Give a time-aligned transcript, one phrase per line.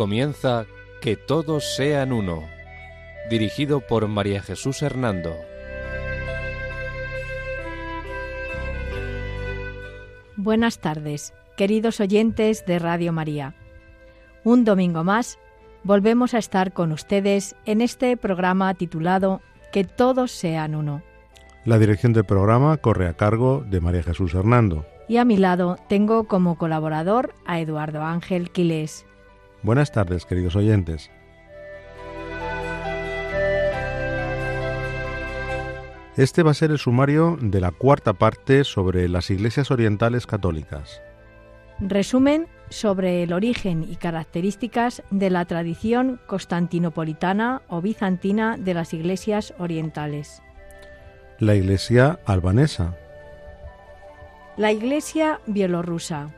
[0.00, 0.64] Comienza
[1.02, 2.44] Que todos sean uno,
[3.28, 5.36] dirigido por María Jesús Hernando.
[10.38, 13.54] Buenas tardes, queridos oyentes de Radio María.
[14.42, 15.38] Un domingo más
[15.84, 21.02] volvemos a estar con ustedes en este programa titulado Que todos sean uno.
[21.66, 24.86] La dirección del programa corre a cargo de María Jesús Hernando.
[25.08, 29.04] Y a mi lado tengo como colaborador a Eduardo Ángel Quilés.
[29.62, 31.10] Buenas tardes, queridos oyentes.
[36.16, 41.00] Este va a ser el sumario de la cuarta parte sobre las iglesias orientales católicas.
[41.78, 49.54] Resumen sobre el origen y características de la tradición constantinopolitana o bizantina de las iglesias
[49.58, 50.42] orientales.
[51.38, 52.96] La iglesia albanesa.
[54.56, 56.34] La iglesia bielorrusa.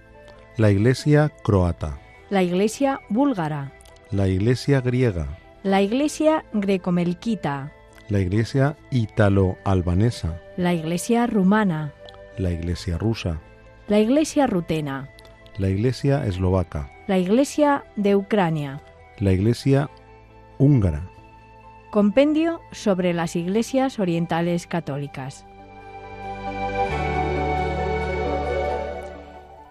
[0.59, 2.02] La iglesia croata.
[2.33, 3.73] La iglesia búlgara.
[4.11, 5.27] La iglesia griega.
[5.65, 7.71] La iglesia grecomelquita.
[8.09, 10.41] La iglesia italo-albanesa.
[10.57, 11.93] La iglesia rumana.
[12.39, 13.39] La iglesia rusa.
[13.87, 15.11] La iglesia rutena.
[15.59, 16.91] La iglesia eslovaca.
[17.07, 18.81] La iglesia de Ucrania.
[19.19, 19.91] La iglesia
[20.57, 21.11] húngara.
[21.91, 25.45] Compendio sobre las iglesias orientales católicas.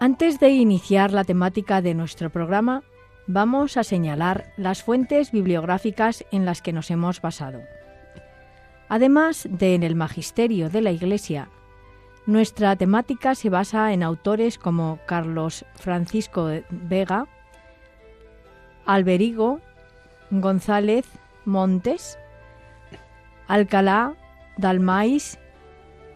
[0.02, 2.82] Antes de iniciar la temática de nuestro programa,
[3.28, 7.60] vamos a señalar las fuentes bibliográficas en las que nos hemos basado.
[8.88, 11.50] Además de en el magisterio de la Iglesia,
[12.26, 17.28] nuestra temática se basa en autores como Carlos Francisco Vega,
[18.84, 19.60] Alberigo,
[20.32, 21.06] González,
[21.44, 22.18] Montes,
[23.46, 24.14] Alcalá,
[24.56, 25.38] Dalmais,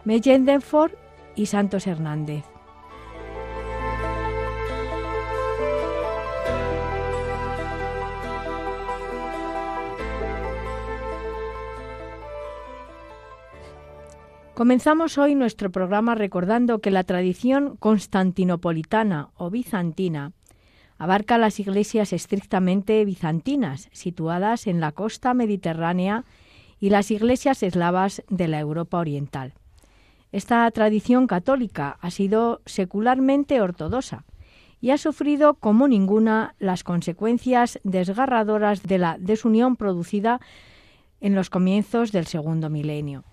[0.03, 0.91] Mellendenford
[1.37, 2.43] y Santos Hernández.
[14.57, 20.31] Comenzamos hoy nuestro programa recordando que la tradición constantinopolitana o bizantina
[20.97, 26.25] abarca las iglesias estrictamente bizantinas, situadas en la costa mediterránea,
[26.79, 29.53] y las iglesias eslavas de la Europa oriental.
[30.31, 34.25] Esta tradición católica ha sido secularmente ortodoxa
[34.81, 40.41] y ha sufrido como ninguna las consecuencias desgarradoras de la desunión producida
[41.21, 43.23] en los comienzos del segundo milenio.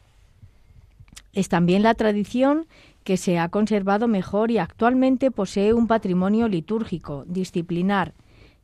[1.35, 2.67] Es también la tradición
[3.03, 8.15] que se ha conservado mejor y actualmente posee un patrimonio litúrgico, disciplinar,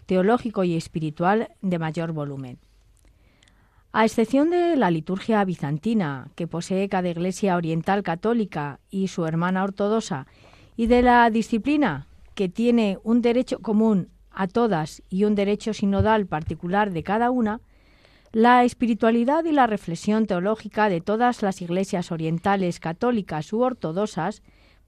[0.07, 2.59] teológico y espiritual de mayor volumen.
[3.93, 9.65] A excepción de la liturgia bizantina, que posee cada iglesia oriental católica y su hermana
[9.65, 10.29] ortodoxa,
[10.77, 12.07] y de la disciplina,
[12.37, 17.61] que tiene un derecho común a todas y un derecho sinodal particular de cada una,
[18.33, 24.43] la espiritualidad y la reflexión teológica de todas las iglesias orientales católicas u ortodoxas,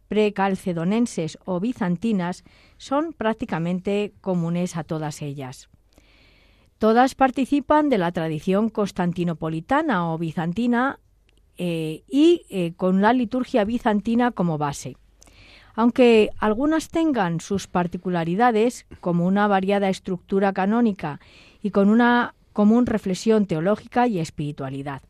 [0.06, 2.44] precalcedonenses o bizantinas,
[2.76, 5.68] son prácticamente comunes a todas ellas.
[6.78, 10.98] Todas participan de la tradición constantinopolitana o bizantina
[11.56, 14.96] eh, y eh, con la liturgia bizantina como base.
[15.74, 21.20] Aunque algunas tengan sus particularidades, como una variada estructura canónica
[21.62, 25.02] y con una común reflexión teológica y espiritualidad.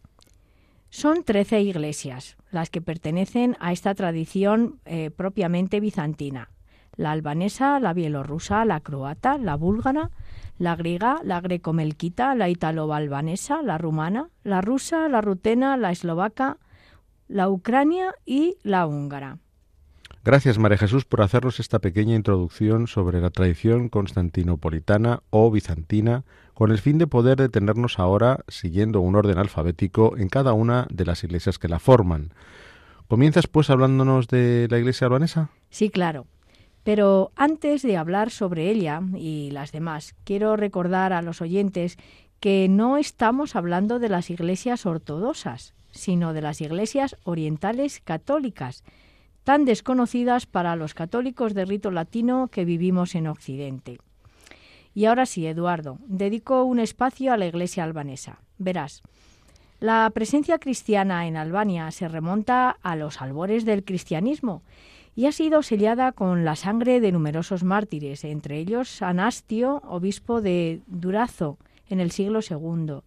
[0.90, 6.50] Son trece iglesias las que pertenecen a esta tradición eh, propiamente bizantina.
[6.96, 10.10] La albanesa, la bielorrusa, la croata, la búlgara,
[10.58, 16.58] la griega, la grecomelquita, la italo-albanesa, la rumana, la rusa, la rutena, la eslovaca,
[17.26, 19.38] la ucrania y la húngara.
[20.24, 26.70] Gracias, María Jesús, por hacernos esta pequeña introducción sobre la tradición constantinopolitana o bizantina, con
[26.70, 31.24] el fin de poder detenernos ahora, siguiendo un orden alfabético, en cada una de las
[31.24, 32.34] iglesias que la forman.
[33.08, 35.50] ¿Comienzas, pues, hablándonos de la iglesia albanesa?
[35.70, 36.26] Sí, claro.
[36.84, 41.96] Pero antes de hablar sobre ella y las demás, quiero recordar a los oyentes
[42.40, 48.82] que no estamos hablando de las iglesias ortodoxas, sino de las iglesias orientales católicas,
[49.44, 53.98] tan desconocidas para los católicos de rito latino que vivimos en Occidente.
[54.94, 58.40] Y ahora sí, Eduardo, dedico un espacio a la iglesia albanesa.
[58.58, 59.02] Verás,
[59.80, 64.62] la presencia cristiana en Albania se remonta a los albores del cristianismo
[65.14, 70.82] y ha sido sellada con la sangre de numerosos mártires, entre ellos Anastio, obispo de
[70.86, 71.58] Durazo,
[71.88, 73.00] en el siglo II.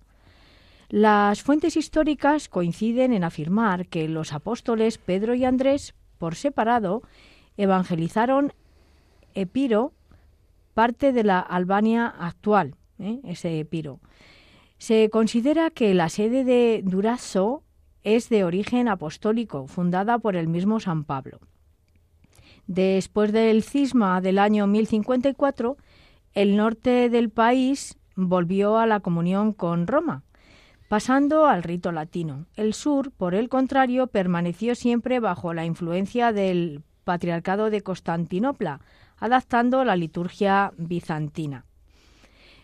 [0.90, 7.04] Las fuentes históricas coinciden en afirmar que los apóstoles Pedro y Andrés por separado,
[7.58, 8.54] evangelizaron
[9.34, 9.94] Epiro,
[10.76, 13.22] parte de la Albania actual, ¿eh?
[13.24, 14.00] ese Epiro.
[14.78, 17.64] Se considera que la sede de Durazo
[18.04, 21.40] es de origen apostólico, fundada por el mismo San Pablo.
[22.68, 25.78] Después del cisma del año 1054,
[26.34, 30.24] el norte del país volvió a la comunión con Roma,
[30.90, 32.48] pasando al rito latino.
[32.56, 38.82] El sur, por el contrario, permaneció siempre bajo la influencia del Patriarcado de Constantinopla,
[39.18, 41.66] adaptando la liturgia bizantina.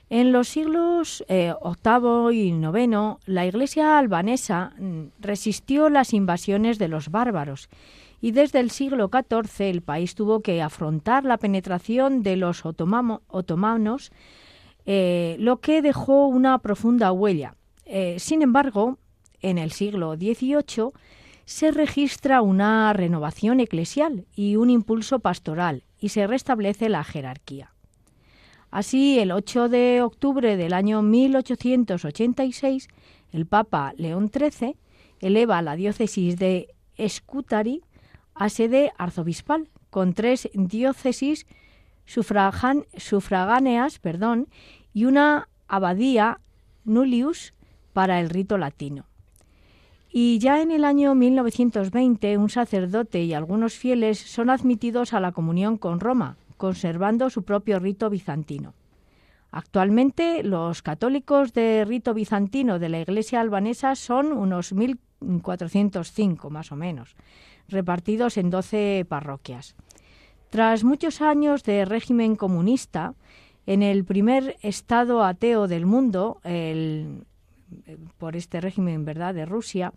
[0.09, 6.89] En los siglos VIII eh, y IX, la Iglesia albanesa mm, resistió las invasiones de
[6.89, 7.69] los bárbaros
[8.19, 14.12] y desde el siglo XIV el país tuvo que afrontar la penetración de los otomanos,
[14.86, 17.56] eh, lo que dejó una profunda huella.
[17.86, 19.00] Eh, sin embargo,
[19.42, 20.92] en el siglo XVIII
[21.45, 27.71] se registra una renovación eclesial y un impulso pastoral y se restablece la jerarquía.
[28.71, 32.89] Así, el 8 de octubre del año 1886,
[33.31, 34.75] el Papa León XIII
[35.19, 36.74] eleva la diócesis de
[37.07, 37.81] Scutari
[38.33, 41.45] a sede arzobispal, con tres diócesis
[42.06, 44.47] sufragáneas perdón,
[44.94, 46.39] y una abadía
[46.83, 47.54] nullius
[47.94, 49.11] para el rito latino.
[50.13, 55.31] Y ya en el año 1920 un sacerdote y algunos fieles son admitidos a la
[55.31, 58.74] comunión con Roma, conservando su propio rito bizantino.
[59.52, 66.75] Actualmente los católicos de rito bizantino de la Iglesia albanesa son unos 1.405 más o
[66.75, 67.16] menos,
[67.69, 69.75] repartidos en 12 parroquias.
[70.50, 73.14] Tras muchos años de régimen comunista,
[73.66, 76.42] en el primer estado ateo del mundo,
[78.18, 79.94] por este régimen verdad de Rusia,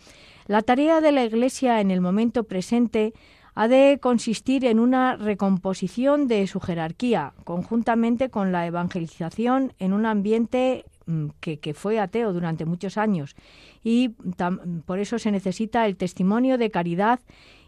[0.47, 3.13] la tarea de la Iglesia en el momento presente
[3.55, 10.07] ha de consistir en una recomposición de su jerarquía, conjuntamente con la evangelización en un
[10.07, 13.37] ambiente mm, que, que fue ateo durante muchos años.
[13.83, 14.11] Y
[14.87, 17.21] por eso se necesita el testimonio de caridad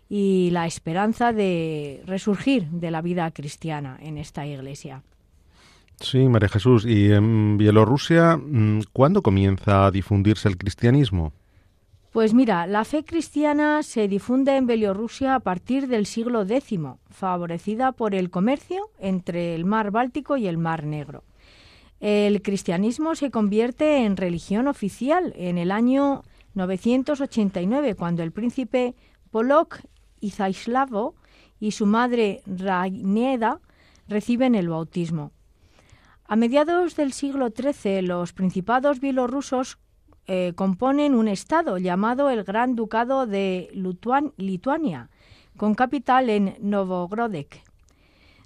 [0.08, 5.02] y la esperanza de resurgir de la vida cristiana en esta iglesia.
[6.00, 6.84] Sí, María Jesús.
[6.84, 11.32] ¿Y en Bielorrusia mm, cuándo comienza a difundirse el cristianismo?
[12.12, 17.92] Pues mira, la fe cristiana se difunde en Bielorrusia a partir del siglo X, favorecida
[17.92, 21.24] por el comercio entre el mar Báltico y el mar Negro.
[22.00, 26.22] El cristianismo se convierte en religión oficial en el año
[26.54, 28.94] 989, cuando el príncipe
[29.30, 29.80] Polok
[30.20, 31.14] Izaislavo
[31.60, 33.60] y su madre Ragneda
[34.08, 35.32] reciben el bautismo.
[36.28, 39.78] A mediados del siglo XIII, los principados bielorrusos
[40.26, 43.70] eh, componen un estado llamado el Gran Ducado de
[44.36, 45.08] Lituania,
[45.56, 47.62] con capital en Novogrodek.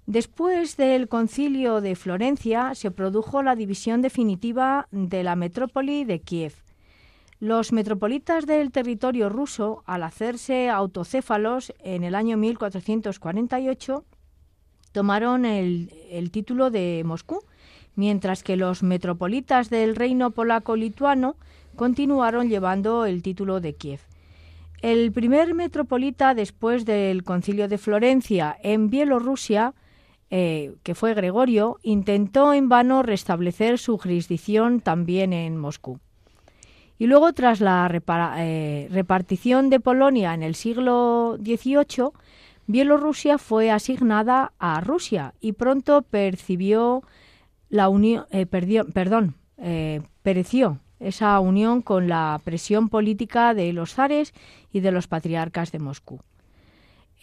[0.05, 6.56] Después del concilio de Florencia se produjo la división definitiva de la metrópoli de Kiev.
[7.38, 14.05] Los metropolitas del territorio ruso, al hacerse autocéfalos en el año 1448,
[14.93, 17.43] tomaron el título de Moscú,
[18.00, 21.36] mientras que los metropolitas del reino polaco-lituano
[21.77, 24.01] continuaron llevando el título de Kiev.
[24.81, 29.74] El primer metropolita después del concilio de Florencia en Bielorrusia,
[30.31, 36.01] eh, que fue Gregorio, intentó en vano restablecer su jurisdicción también en Moscú.
[36.98, 37.86] Y luego, tras la
[38.39, 42.13] eh, repartición de Polonia en el siglo XVIII,
[42.67, 47.03] Bielorrusia fue asignada a Rusia y pronto percibió
[47.70, 54.34] la unión, eh, perdón, eh, pereció esa unión con la presión política de los zares
[54.70, 56.20] y de los patriarcas de Moscú.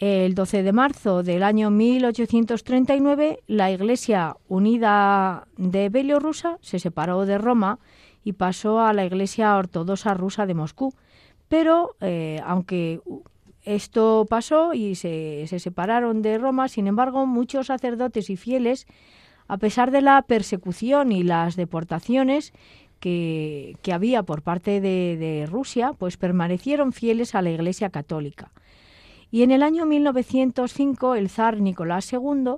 [0.00, 7.38] El 12 de marzo del año 1839, la Iglesia Unida de Bielorrusia se separó de
[7.38, 7.78] Roma
[8.24, 10.94] y pasó a la Iglesia Ortodoxa rusa de Moscú.
[11.48, 13.00] Pero, eh, aunque
[13.64, 18.86] esto pasó y se, se separaron de Roma, sin embargo, muchos sacerdotes y fieles,
[19.48, 22.52] a pesar de la persecución y las deportaciones
[23.00, 28.52] que, que había por parte de, de, Rusia, pues permanecieron fieles a la Iglesia católica.
[29.30, 32.54] Y en el año 1905 el zar Nicolás II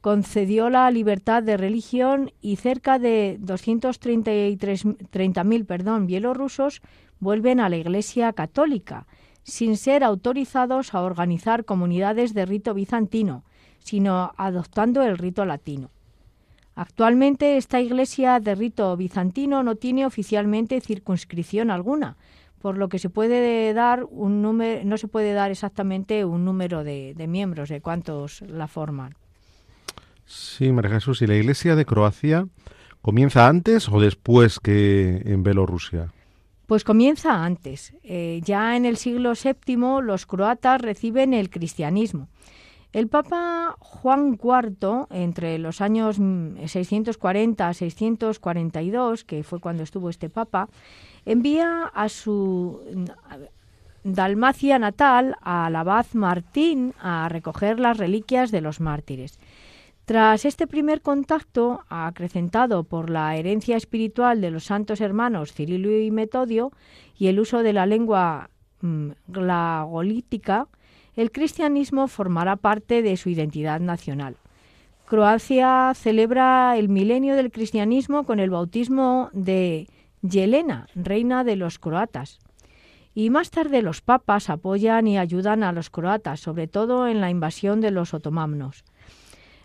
[0.00, 6.82] concedió la libertad de religión y cerca de 230.000 perdón, bielorrusos
[7.20, 9.06] vuelven a la Iglesia católica,
[9.44, 13.44] sin ser autorizados a organizar comunidades de rito bizantino,
[13.78, 15.93] sino adoptando el rito latino.
[16.74, 22.16] Actualmente esta iglesia de rito bizantino no tiene oficialmente circunscripción alguna,
[22.60, 26.82] por lo que se puede dar un número, no se puede dar exactamente un número
[26.82, 29.14] de, de miembros, de cuántos la forman.
[30.26, 32.48] Sí, María Jesús, ¿y la Iglesia de Croacia
[33.02, 36.12] comienza antes o después que en Bielorrusia?
[36.66, 37.92] Pues comienza antes.
[38.02, 42.28] Eh, ya en el siglo VII los croatas reciben el cristianismo.
[42.94, 46.16] El Papa Juan IV, entre los años
[46.64, 50.68] 640 a 642, que fue cuando estuvo este Papa,
[51.26, 52.80] envía a su
[54.04, 59.40] Dalmacia natal al abad Martín a recoger las reliquias de los mártires.
[60.04, 66.12] Tras este primer contacto, acrecentado por la herencia espiritual de los santos hermanos Cirilo y
[66.12, 66.70] Metodio
[67.18, 68.50] y el uso de la lengua
[68.82, 70.68] mm, glagolítica,
[71.16, 74.36] el cristianismo formará parte de su identidad nacional.
[75.06, 79.88] Croacia celebra el milenio del cristianismo con el bautismo de
[80.22, 82.38] Yelena, reina de los croatas.
[83.14, 87.30] Y más tarde los papas apoyan y ayudan a los croatas, sobre todo en la
[87.30, 88.84] invasión de los otomanos.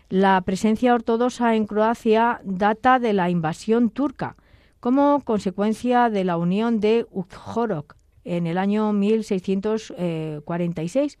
[0.08, 4.36] La presencia ortodoxa en Croacia data de la invasión turca,
[4.78, 11.18] como consecuencia de la unión de Ujorok en el año 1646.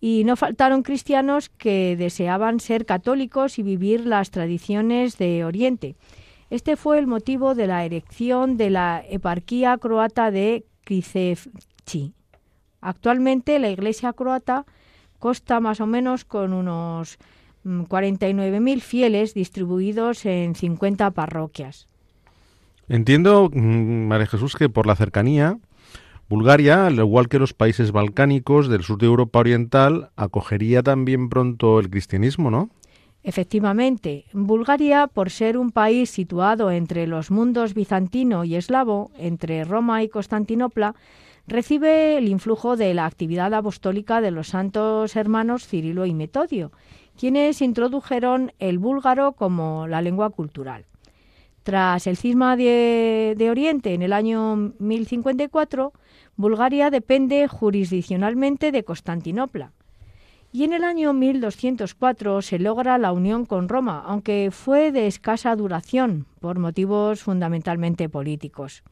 [0.00, 5.96] Y no faltaron cristianos que deseaban ser católicos y vivir las tradiciones de Oriente.
[6.48, 12.14] Este fue el motivo de la erección de la eparquía croata de Kricevci.
[12.80, 14.64] Actualmente la iglesia croata
[15.18, 17.18] consta más o menos con unos
[17.64, 21.88] 49.000 mm, fieles distribuidos en 50 parroquias.
[22.88, 25.58] Entiendo, mm, María Jesús, que por la cercanía,
[26.30, 31.80] Bulgaria, al igual que los países balcánicos del sur de Europa Oriental, acogería también pronto
[31.80, 32.70] el cristianismo, ¿no?
[33.24, 40.04] Efectivamente, Bulgaria, por ser un país situado entre los mundos bizantino y eslavo, entre Roma
[40.04, 40.94] y Constantinopla,
[41.48, 46.70] recibe el influjo de la actividad apostólica de los santos hermanos Cirilo y Metodio,
[47.18, 50.84] quienes introdujeron el búlgaro como la lengua cultural.
[51.62, 55.92] Tras el cisma de, Oriente en el año 1054,
[56.36, 59.72] Bulgaria depende jurisdiccionalmente de Constantinopla.
[60.52, 65.54] Y en el año 1204 se logra la unión con Roma, aunque fue de escasa
[65.54, 68.82] duración por motivos fundamentalmente políticos.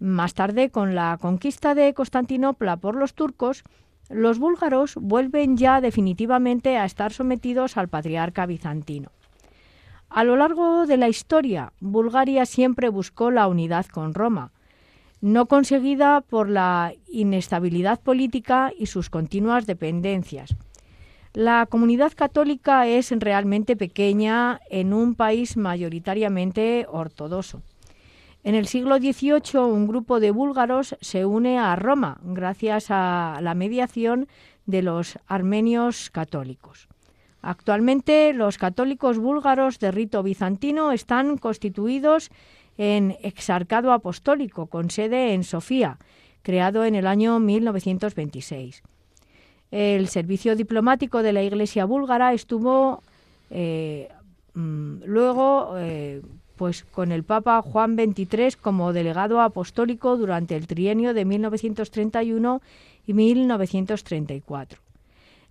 [0.00, 3.62] Más tarde, con la conquista de Constantinopla por los turcos,
[4.08, 9.10] los búlgaros vuelven ya definitivamente a estar sometidos al patriarca bizantino.
[10.14, 14.52] A lo largo de la historia, Bulgaria siempre buscó la unidad con Roma,
[15.20, 20.54] no conseguida por la inestabilidad política y sus continuas dependencias.
[21.32, 27.62] La comunidad católica es realmente pequeña en un país mayoritariamente ortodoxo.
[28.44, 33.54] En el siglo XVIII un grupo de búlgaros se une a Roma gracias a la
[33.54, 34.28] mediación
[34.64, 36.86] de los armenios católicos.
[37.46, 42.30] Actualmente los católicos búlgaros de rito bizantino están constituidos
[42.78, 45.98] en exarcado apostólico con sede en Sofía,
[46.40, 48.82] creado en el año 1926.
[49.70, 53.02] El servicio diplomático de la Iglesia búlgara estuvo
[53.50, 54.08] eh,
[54.54, 56.22] mm, luego eh,
[56.56, 62.62] pues con el Papa Juan XXIII como delegado apostólico durante el trienio de 1931
[63.06, 64.93] y 1934.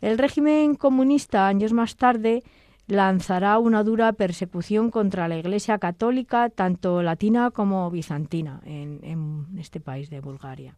[0.04, 2.44] El régimen comunista, años más tarde,
[2.88, 10.10] lanzará una dura persecución contra la Iglesia católica, tanto latina como bizantina, en, este país
[10.10, 10.78] de Bulgaria.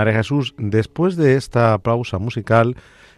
[0.00, 2.76] María Jesús, después de esta pausa musical,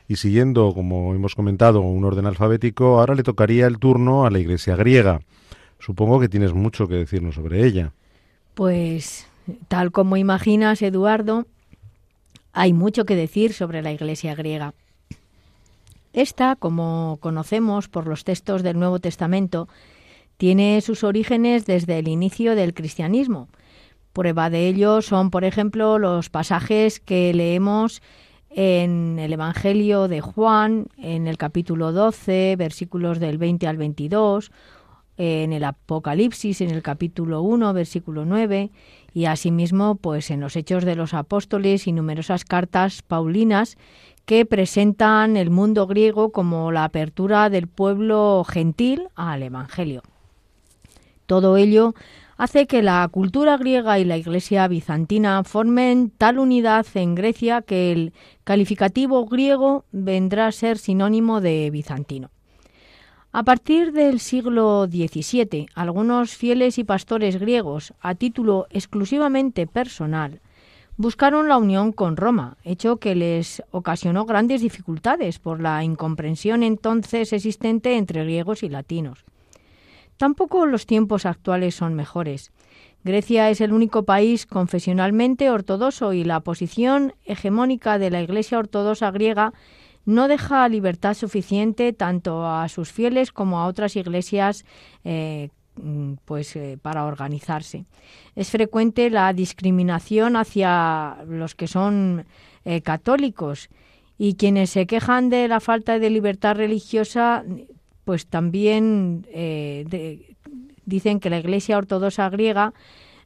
[0.09, 4.41] Y siguiendo, como hemos comentado, un orden alfabético, ahora le tocaría el turno a la
[4.41, 5.21] Iglesia griega.
[5.79, 7.93] Supongo que tienes mucho que decirnos sobre ella.
[8.55, 9.27] Pues,
[9.69, 11.47] tal como imaginas, Eduardo,
[12.53, 14.75] hay mucho que decir sobre la Iglesia griega.
[16.13, 19.67] Esta, como conocemos por los textos del Nuevo Testamento,
[20.37, 23.49] tiene sus orígenes desde el inicio del cristianismo.
[24.13, 28.03] Prueba de ello son, por ejemplo, los pasajes que leemos
[28.51, 34.53] en el Evangelio de Juan, en el capítulo 12, versículos del 20 al 22,
[35.17, 38.71] en el Apocalipsis, en el capítulo 1, versículo 9,
[39.15, 43.79] y asimismo, pues en los Hechos de los Apóstoles y numerosas cartas paulinas
[44.27, 50.03] que presentan el mundo griego como la apertura del pueblo gentil al Evangelio.
[51.27, 51.95] Todo ello
[52.43, 57.93] hace que la cultura griega y la Iglesia bizantina formen tal unidad en Grecia que
[57.93, 62.31] el calificativo griego vendrá a ser sinónimo de bizantino.
[63.31, 70.41] A partir del siglo XVII, algunos fieles y pastores griegos, a título exclusivamente personal,
[70.97, 77.33] buscaron la unión con Roma, hecho que les ocasionó grandes dificultades por la incomprensión entonces
[77.33, 79.25] existente entre griegos y latinos.
[80.17, 82.53] Tampoco los tiempos actuales son mejores.
[83.05, 89.11] Grecia es el único país confesionalmente ortodoxo y la posición hegemónica de la Iglesia ortodoxa
[89.11, 89.53] griega
[90.05, 94.65] no deja libertad suficiente tanto a sus fieles como a otras iglesias
[95.05, 95.51] eh,
[96.25, 97.87] pues eh, para organizarse.
[98.37, 102.27] Es frecuente la discriminación hacia los que son
[102.65, 103.69] eh, católicos
[104.19, 107.45] y quienes se quejan de la falta de libertad religiosa
[108.05, 110.35] pues también eh,
[110.85, 112.75] dicen que la Iglesia Ortodoxa griega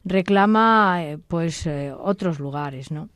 [0.03, 3.09] reclama eh, pues eh, otros lugares, ¿no?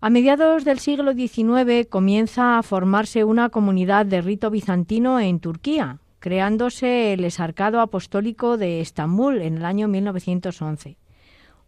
[0.00, 5.98] A mediados del siglo XIX comienza a formarse una comunidad de rito bizantino en Turquía,
[6.20, 10.96] creándose el Esarcado Apostólico de Estambul en el año 1911.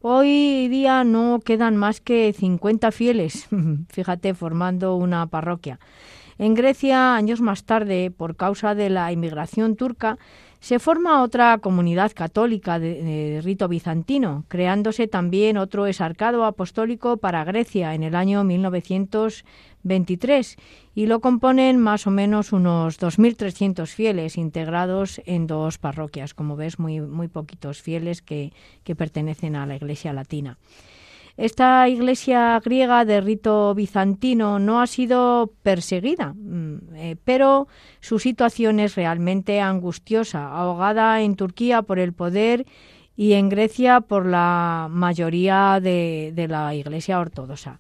[0.00, 3.48] Hoy día no quedan más que 50 fieles,
[3.88, 5.80] fíjate, formando una parroquia.
[6.40, 10.16] En Grecia, años más tarde, por causa de la inmigración turca,
[10.58, 17.94] se forma otra comunidad católica de, rito bizantino, creándose también otro esarcado apostólico para Grecia
[17.94, 20.56] en el año 1923
[20.94, 26.78] y lo componen más o menos unos 2.300 fieles integrados en dos parroquias, como ves,
[26.78, 28.54] muy, muy poquitos fieles que
[28.96, 30.56] pertenecen a la Iglesia Latina.
[31.40, 37.66] Esta iglesia griega de rito bizantino no ha sido perseguida, mm, eh, pero
[38.00, 42.66] su situación es realmente angustiosa, ahogada en Turquía por el poder
[43.16, 47.78] y en Grecia por la mayoría de, la iglesia ortodoxa.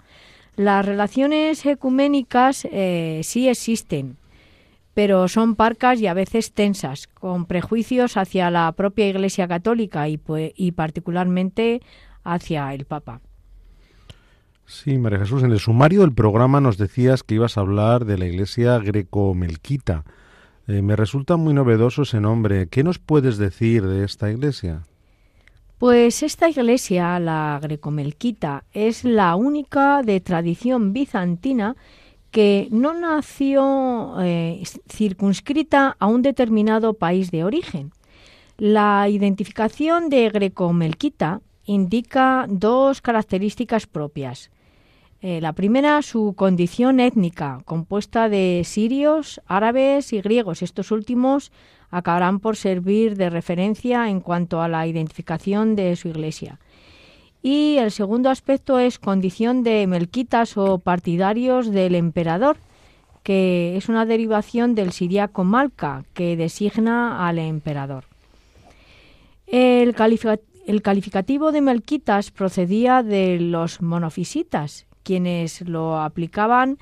[0.56, 4.16] Las relaciones ecuménicas eh, sí existen,
[4.94, 10.18] pero son parcas y a veces tensas, con prejuicios hacia la propia Iglesia católica y,
[10.56, 11.82] y particularmente
[12.24, 13.20] hacia el Papa.
[14.70, 18.16] Sí, María Jesús, en el sumario del programa nos decías que ibas a hablar de
[18.16, 20.04] la iglesia greco-melquita.
[20.68, 22.68] Eh, me resulta muy novedoso ese nombre.
[22.68, 24.82] ¿Qué nos puedes decir de esta iglesia?
[25.78, 31.74] Pues esta iglesia, la greco-melquita, es la única de tradición bizantina
[32.30, 37.90] que no nació eh, circunscrita a un determinado país de origen.
[38.56, 44.48] La identificación de greco-melquita indica dos características propias.
[45.22, 50.62] Eh, la primera, su condición étnica, compuesta de sirios, árabes y griegos.
[50.62, 51.52] Estos últimos
[51.90, 56.58] acabarán por servir de referencia en cuanto a la identificación de su iglesia.
[57.42, 62.56] Y el segundo aspecto es condición de melquitas o partidarios del emperador,
[63.22, 68.04] que es una derivación del siriaco malca, que designa al emperador.
[69.46, 69.94] El,
[70.66, 76.78] el calificativo de melquitas procedía de los monofisitas, quienes lo aplicaban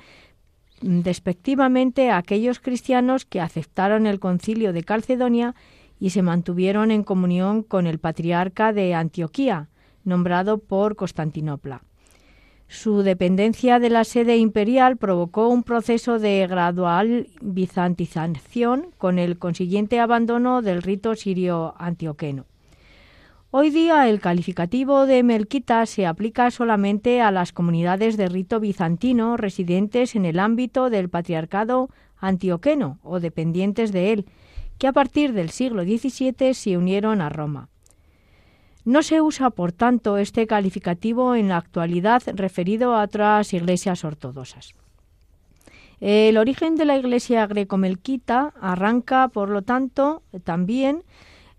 [0.83, 5.55] despectivamente a aquellos cristianos que aceptaron el concilio de Calcedonia
[5.99, 9.69] y se mantuvieron en comunión con el patriarca de Antioquía,
[10.03, 11.81] nombrado por Constantinopla.
[12.67, 19.99] Su dependencia de la sede imperial provocó un proceso de gradual bizantización con el consiguiente
[19.99, 22.45] abandono del rito sirio antioqueno.
[23.51, 29.37] Hoy día el calificativo de melquita se aplica solamente a las comunidades de rito bizantino
[29.37, 34.25] residentes en el ámbito del patriarcado antioqueno o dependientes de él,
[34.77, 37.69] que a partir del siglo XVII se unieron a Roma.
[38.85, 44.75] No se usa, por tanto, este calificativo en la actualidad referido a otras iglesias ortodoxas.
[45.99, 51.03] El origen de la Iglesia grecomelquita arranca, por lo tanto, también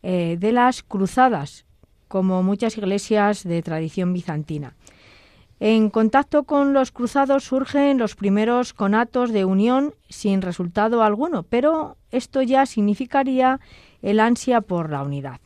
[0.04, 1.66] eh, de las cruzadas,
[2.10, 4.74] como muchas iglesias de tradición bizantina.
[5.60, 11.96] En contacto con los cruzados surgen los primeros conatos de unión sin resultado alguno, pero
[12.10, 13.60] esto ya significaría
[14.02, 15.38] el ansia por la unidad.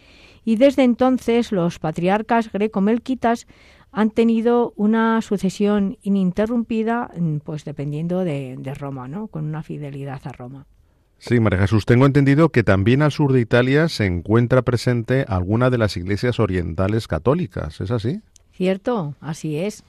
[0.44, 3.46] y desde entonces los patriarcas greco-melquitas
[3.92, 7.12] han tenido una sucesión ininterrumpida,
[7.44, 9.28] pues dependiendo de, de Roma, ¿no?
[9.28, 10.66] con una fidelidad a Roma.
[11.26, 15.70] Sí, María Jesús, tengo entendido que también al sur de Italia se encuentra presente alguna
[15.70, 18.20] de las iglesias orientales católicas, ¿es así?
[18.52, 19.86] Cierto, así es.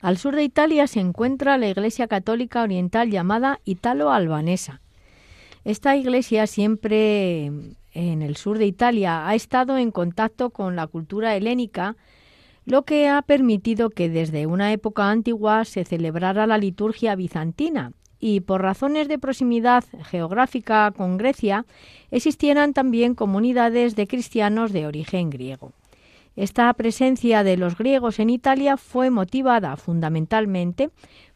[0.00, 4.80] Al sur de Italia se encuentra la iglesia católica oriental llamada Italo-Albanesa.
[5.62, 7.52] Esta iglesia siempre
[7.92, 11.94] en el sur de Italia ha estado en contacto con la cultura helénica,
[12.64, 17.92] lo que ha permitido que desde una época antigua se celebrara la liturgia bizantina
[18.24, 21.66] y por razones de proximidad geográfica con Grecia
[22.12, 25.72] existieran también comunidades de cristianos de origen griego.
[26.36, 30.90] Esta presencia de los griegos en Italia fue motivada fundamentalmente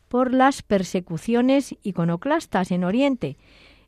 [0.06, 3.36] por las persecuciones iconoclastas en Oriente,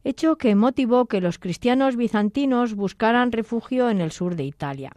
[0.02, 4.90] hecho que motivó que los cristianos bizantinos buscaran refugio en el sur de Italia.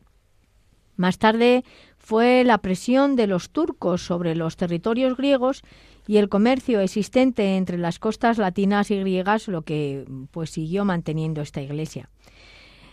[0.95, 1.63] Más tarde
[1.99, 5.61] fue la presión de los turcos sobre los territorios griegos
[6.07, 11.41] y el comercio existente entre las costas latinas y griegas lo que pues siguió manteniendo
[11.41, 12.09] esta iglesia.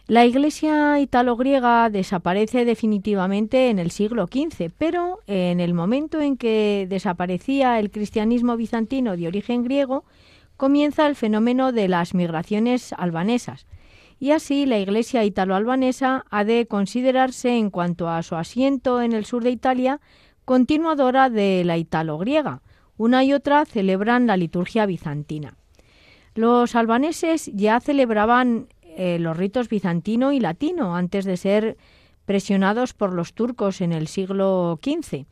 [0.07, 6.87] La iglesia italo-griega desaparece definitivamente en el siglo XV, pero en el momento en que
[6.89, 10.07] desaparecía el cristianismo bizantino de origen griego,
[10.57, 13.67] comienza el fenómeno de las migraciones albanesas,
[14.19, 19.25] y así la iglesia italo-albanesa ha de considerarse en cuanto a su asiento en el
[19.25, 20.01] sur de Italia
[20.45, 22.63] continuadora de la italo-griega,
[22.99, 25.55] una y otra celebran la liturgia bizantina.
[26.35, 31.77] Los albaneses ya celebraban eh, los ritos bizantino y latino antes de ser
[32.27, 35.25] presionados por los turcos en el siglo XV.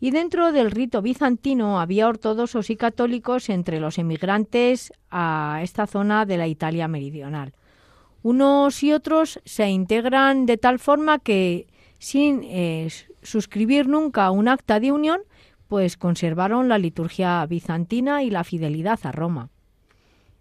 [0.00, 6.26] Y dentro del rito bizantino había ortodoxos y católicos entre los emigrantes a esta zona
[6.26, 7.52] de la Italia meridional.
[8.22, 12.88] Unos y otros se integran de tal forma que, sin eh,
[13.22, 15.20] suscribir nunca un acta de unión,
[15.72, 19.48] pues conservaron la liturgia bizantina y la fidelidad a Roma.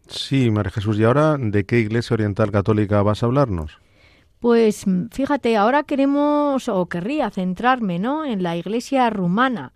[0.06, 3.78] Sí, María Jesús, ¿y ahora de qué iglesia oriental católica vas a hablarnos?
[4.41, 8.26] Pues fíjate, ahora queremos o querría centrarme, ¿no?
[8.26, 9.72] en la iglesia rumana.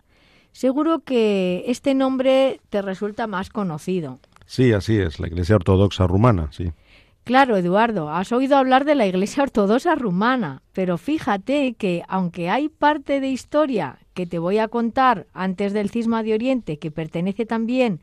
[0.52, 4.18] Seguro que este nombre te resulta más conocido.
[4.44, 6.70] Sí, así es, la iglesia ortodoxa rumana, sí.
[7.24, 12.68] Claro, Eduardo, has oído hablar de la Iglesia Ortodoxa rumana, pero fíjate que aunque hay
[12.68, 17.44] parte de historia que te voy a contar antes del cisma de Oriente que pertenece
[17.44, 18.00] también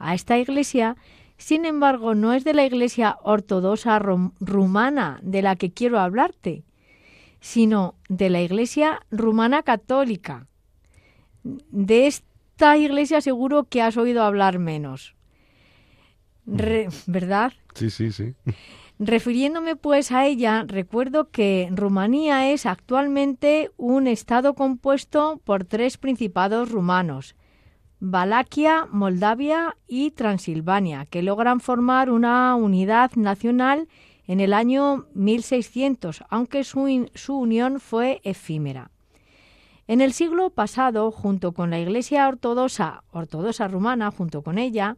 [0.00, 0.96] a esta iglesia,
[1.38, 6.64] sin embargo no es de la Iglesia Ortodoxa rumana de la que quiero hablarte,
[7.40, 10.48] sino de la Iglesia rumana católica.
[11.44, 15.14] De esta iglesia seguro que has oído hablar menos.
[16.44, 17.52] ¿Verdad?
[17.74, 18.34] Sí, sí, sí.
[18.98, 26.70] Refiriéndome pues a ella, recuerdo que Rumanía es actualmente un estado compuesto por tres principados
[26.70, 27.34] rumanos,
[27.98, 33.88] Valaquia, Moldavia y Transilvania, que logran formar una unidad nacional
[34.26, 38.90] en el año 1600, aunque su, su unión fue efímera.
[39.88, 44.96] En el siglo pasado, junto con la Iglesia ortodoxa, ortodoxa rumana, junto con ella,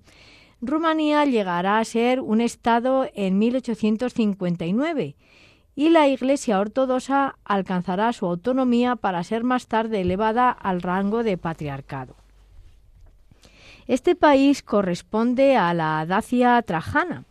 [0.66, 5.16] Rumanía llegará a ser un Estado en 1859
[5.76, 11.36] y la Iglesia ortodoxa alcanzará su autonomía para ser más tarde elevada al rango de
[11.36, 12.16] patriarcado.
[13.86, 17.24] Este país corresponde a la Dacia Trajana.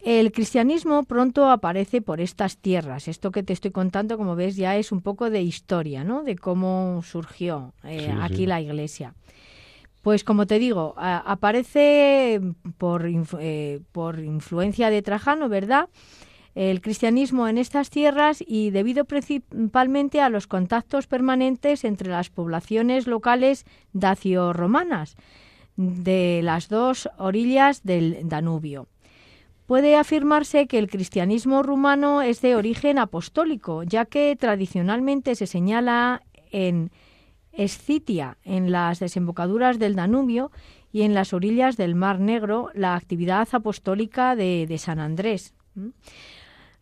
[0.00, 3.08] El cristianismo pronto aparece por estas tierras.
[3.08, 6.22] Esto que te estoy contando, como ves, ya es un poco de historia, ¿no?
[6.22, 9.14] De cómo surgió eh, aquí la Iglesia.
[10.04, 12.38] Pues como te digo, aparece
[12.76, 13.08] por,
[13.40, 15.88] eh, por influencia de Trajano, ¿verdad?
[16.54, 23.06] el cristianismo en estas tierras y debido principalmente a los contactos permanentes entre las poblaciones
[23.06, 23.64] locales
[23.94, 25.16] dacio-romanas
[25.76, 28.88] de las dos orillas del Danubio.
[29.66, 36.22] Puede afirmarse que el cristianismo rumano es de origen apostólico, ya que tradicionalmente se señala
[36.52, 36.90] en
[37.56, 40.50] Escitia, en las desembocaduras del Danubio
[40.92, 45.54] y en las orillas del Mar Negro, la actividad apostólica de, San Andrés.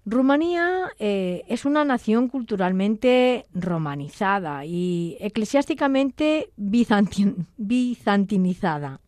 [0.04, 9.00] Rumanía eh, es una nación culturalmente romanizada y eclesiásticamente bizantinizada.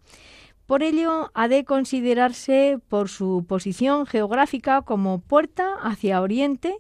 [0.67, 6.79] Por ello, ha de considerarse por su posición geográfica como puerta hacia Oriente,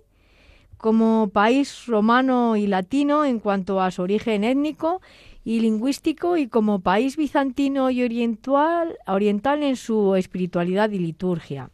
[0.84, 5.00] como país romano y latino en cuanto a su origen étnico
[5.42, 11.70] y lingüístico y como país bizantino y oriental, oriental en su espiritualidad y liturgia.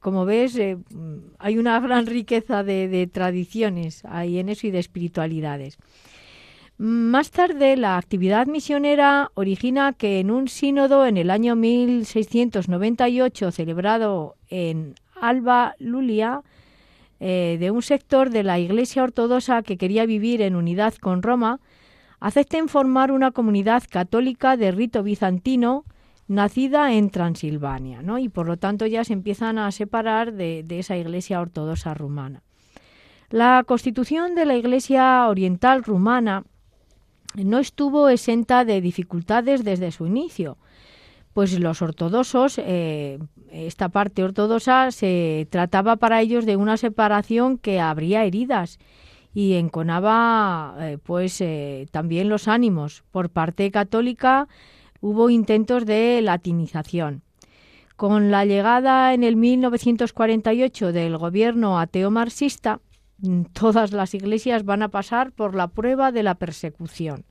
[0.00, 0.78] Como ves, eh,
[1.38, 5.76] hay una gran riqueza de, de tradiciones ahí en eso y de espiritualidades.
[6.78, 14.36] Más tarde, la actividad misionera origina que en un sínodo en el año 1698 celebrado
[14.48, 16.42] en Alba Lulia,
[17.26, 21.58] eh, de un sector de la Iglesia Ortodoxa que quería vivir en unidad con Roma,
[22.20, 25.86] acepten formar una comunidad católica de rito bizantino
[26.28, 28.18] nacida en Transilvania, ¿no?
[28.18, 32.42] y por lo tanto ya se empiezan a separar de esa Iglesia Ortodoxa rumana.
[33.30, 36.44] La constitución de la Iglesia Oriental rumana
[37.42, 40.58] no estuvo exenta de dificultades desde su inicio,
[41.34, 43.18] pues los ortodoxos, eh,
[43.50, 48.78] esta parte ortodoxa, se trataba para ellos de una separación que habría heridas
[49.34, 53.02] y enconaba eh, pues eh, también los ánimos.
[53.10, 54.46] Por parte católica
[55.00, 57.22] hubo intentos de latinización.
[57.96, 62.80] Con la llegada en el 1948 del gobierno ateo marxista,
[63.52, 67.24] todas las iglesias van a pasar por la prueba de la persecución.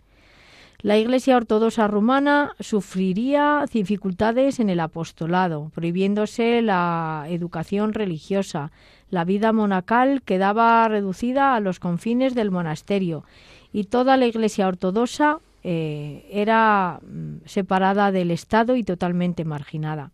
[0.84, 8.74] La Iglesia Ortodoxa rumana sufriría dificultades en el apostolado, prohibiéndose la educación religiosa.
[9.10, 13.24] La vida monacal quedaba reducida a los confines del monasterio
[13.72, 20.12] y toda la Iglesia Ortodoxa eh, era mm, separada del Estado y totalmente marginada.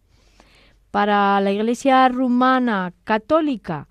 [0.91, 3.87] Para la Iglesia rumana católica,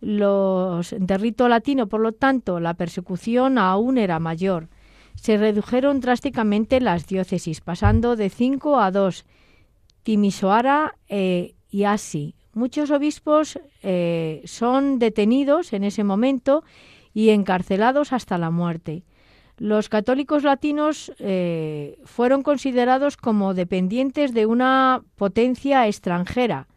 [0.00, 4.68] los de rito latino, por lo tanto, la persecución aún era mayor.
[5.16, 9.24] Se redujeron drásticamente las diócesis, pasando de cinco a dos,
[10.02, 12.36] Timisoara eh, y Asi.
[12.54, 16.62] Muchos obispos eh, son detenidos en ese momento
[17.12, 19.02] y encarcelados hasta la muerte.
[19.58, 26.68] Los católicos latinos eh, fueron considerados como dependientes de una potencia extranjera,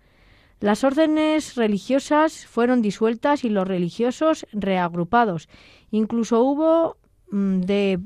[0.59, 5.47] las órdenes religiosas fueron disueltas y los religiosos reagrupados.
[5.89, 6.97] Incluso hubo
[7.31, 7.99] de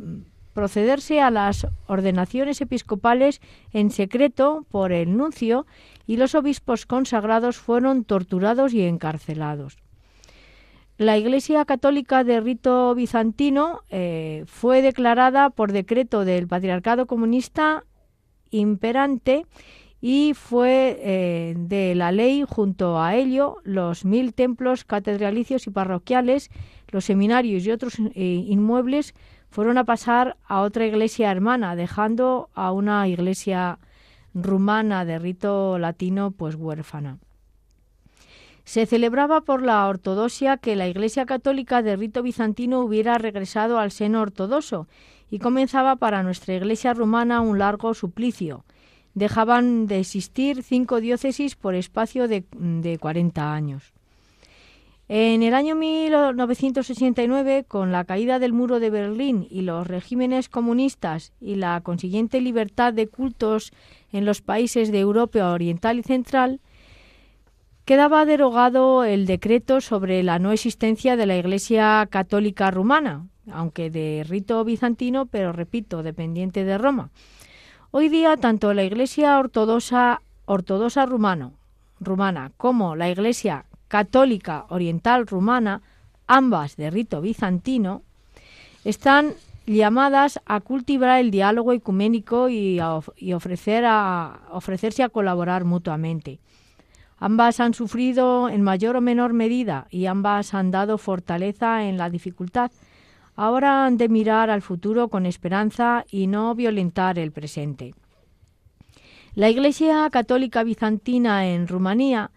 [0.54, 5.66] procederse a las ordenaciones episcopales en secreto por el nuncio
[6.06, 9.78] y los obispos consagrados fueron torturados y encarcelados.
[10.98, 17.84] La Iglesia Católica de rito bizantino eh, fue declarada por decreto del Patriarcado Comunista
[18.52, 19.48] imperante
[20.00, 26.52] y fue eh, de la ley junto a ello los mil templos catedralicios y parroquiales,
[26.94, 29.14] los seminarios y otros eh, inmuebles
[29.50, 33.80] fueron a pasar a otra iglesia hermana, dejando a una iglesia
[34.34, 37.18] rumana de rito latino pues huérfana.
[38.64, 43.92] Se celebraba por la ortodoxia que la Iglesia Católica de rito bizantino hubiera regresado al
[43.92, 44.88] seno ortodoxo
[45.30, 48.64] y comenzaba para nuestra Iglesia rumana un largo suplicio,
[49.16, 53.93] dejaban de existir cinco diócesis por espacio de, de 40 años.
[55.16, 61.34] En el año 1969, con la caída del muro de Berlín y los regímenes comunistas
[61.40, 63.74] y la consiguiente libertad de cultos
[64.12, 66.62] en los países de Europa Oriental y Central,
[67.86, 74.26] quedaba derogado el decreto sobre la no existencia de la Iglesia Católica rumana, aunque de
[74.28, 77.12] rito bizantino, pero repito, dependiente de Roma.
[77.92, 81.54] Hoy día, tanto la Iglesia ortodoxa, ortodoxa rumano,
[82.00, 85.84] rumana como la Iglesia católica oriental rumana,
[86.26, 88.02] ambas de rito bizantino,
[88.86, 89.34] están
[89.68, 96.40] llamadas a cultivar el diálogo ecuménico y, ofrecer a, ofrecerse a colaborar mutuamente.
[97.20, 102.10] Ambas han sufrido en mayor o menor medida y ambas han dado fortaleza en la
[102.10, 102.72] dificultad.
[103.36, 107.94] Ahora han de mirar al futuro con esperanza y no violentar el presente.
[109.36, 112.32] La Iglesia Católica Bizantina en Rumanía,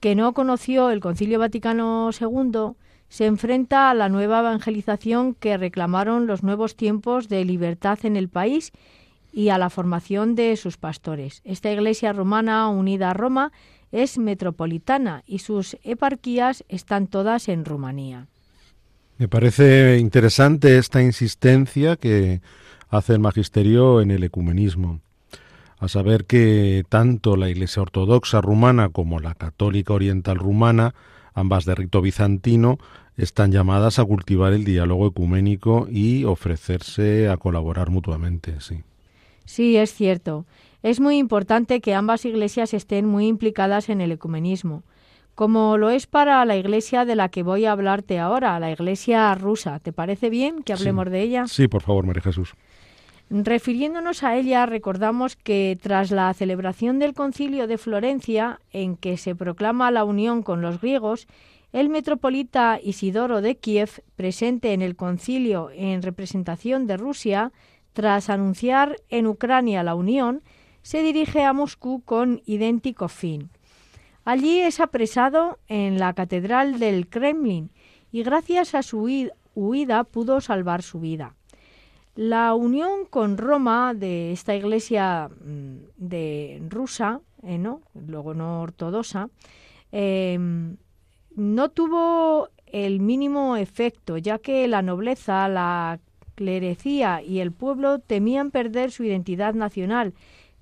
[0.00, 2.72] que no conoció el Concilio Vaticano II,
[3.08, 8.28] se enfrenta a la nueva evangelización que reclamaron los nuevos tiempos de libertad en el
[8.28, 8.72] país
[9.32, 11.42] y a la formación de sus pastores.
[11.44, 13.52] Esta Iglesia romana unida a Roma
[13.92, 18.28] es metropolitana y sus eparquías están todas en Rumanía.
[19.18, 22.40] Me parece interesante esta insistencia que
[22.88, 25.00] hace el magisterio en el ecumenismo,
[25.80, 30.94] a saber que tanto la Iglesia ortodoxa rumana como la católica oriental rumana,
[31.34, 32.78] ambas de rito bizantino,
[33.16, 38.82] están llamadas a cultivar el diálogo ecuménico y ofrecerse a colaborar mutuamente, sí.
[39.46, 40.44] Sí, es cierto.
[40.82, 44.84] Es muy importante que ambas iglesias estén muy implicadas en el ecumenismo
[45.40, 49.34] como lo es para la iglesia de la que voy a hablarte ahora, la iglesia
[49.34, 49.78] rusa.
[49.78, 51.46] ¿Te parece bien que hablemos de ella?
[51.46, 52.52] Sí, por favor, María Jesús.
[53.32, 59.36] Refiriéndonos a ella, recordamos que tras la celebración del concilio de Florencia, en que se
[59.36, 61.28] proclama la unión con los griegos,
[61.72, 67.52] el metropolita Isidoro de Kiev, presente en el concilio en representación de Rusia,
[67.92, 70.42] tras anunciar en Ucrania la unión,
[70.82, 73.50] se dirige a Moscú con idéntico fin.
[74.24, 77.70] Allí es apresado en la Catedral del Kremlin
[78.10, 79.08] y gracias a su
[79.54, 81.36] huida pudo salvar su vida.
[82.20, 87.80] La unión con Roma de esta iglesia mm, de rusa, eh, ¿no?
[87.94, 89.30] luego no ortodoxa,
[89.90, 90.76] em,
[91.34, 95.98] no tuvo el mínimo efecto, ya que la nobleza, la
[96.34, 100.12] clerecía y el pueblo temían perder su identidad nacional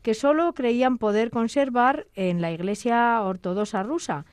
[0.03, 4.27] que sólo creían poder conservar en la Iglesia Ortodoxa rusa,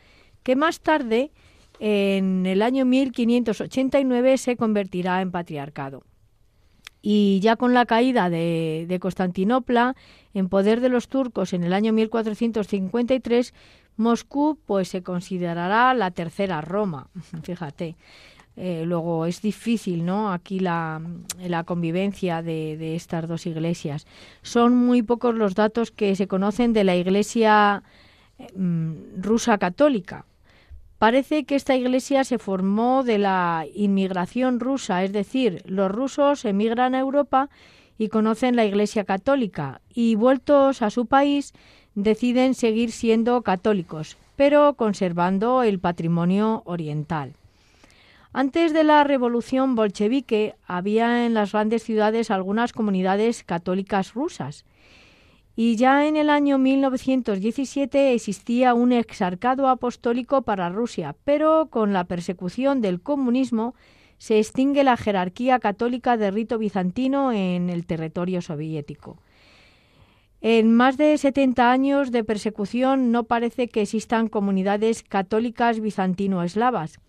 [0.44, 1.32] que más tarde,
[1.80, 6.04] en el año 1589, se convertirá en patriarcado.
[7.08, 9.96] Y ya con la caída de, de Constantinopla
[10.34, 13.54] en poder de los turcos en el año 1453,
[13.96, 17.08] Moscú pues se considerará la tercera Roma,
[17.44, 17.96] fíjate.
[18.58, 20.32] Eh, luego es difícil, ¿no?
[20.32, 21.00] Aquí la,
[21.66, 24.08] convivencia de, estas dos iglesias.
[24.42, 27.84] Son muy pocos los datos que se conocen de la iglesia
[28.56, 30.26] mm, rusa católica.
[31.00, 36.96] Parece que esta iglesia se formó de la inmigración rusa, es decir, los rusos emigran
[36.96, 37.50] a Europa
[37.98, 41.54] y conocen la iglesia católica y vueltos a su país
[41.96, 47.34] deciden seguir siendo católicos, pero conservando el patrimonio oriental.
[48.32, 54.66] Antes de la revolución bolchevique había en las grandes ciudades algunas comunidades católicas rusas
[55.56, 62.04] y ya en el año 1917 existía un exarcado apostólico para Rusia, pero con la
[62.04, 63.74] persecución del comunismo
[64.18, 69.18] se extingue la jerarquía católica de rito bizantino en el territorio soviético.
[70.42, 77.00] En más de 70 años de persecución no parece que existan comunidades católicas bizantino-eslavas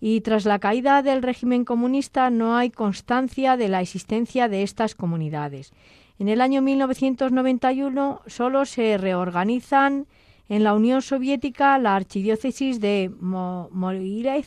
[0.00, 4.94] y tras la caída del régimen comunista no hay constancia de la existencia de estas
[4.94, 5.72] comunidades.
[6.18, 10.06] En el año 1991 solo se reorganizan
[10.48, 14.46] en la Unión Soviética la archidiócesis de Mogilev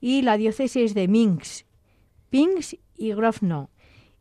[0.00, 1.66] y la diócesis de Minsk,
[2.30, 3.70] Pinsk y Grovno,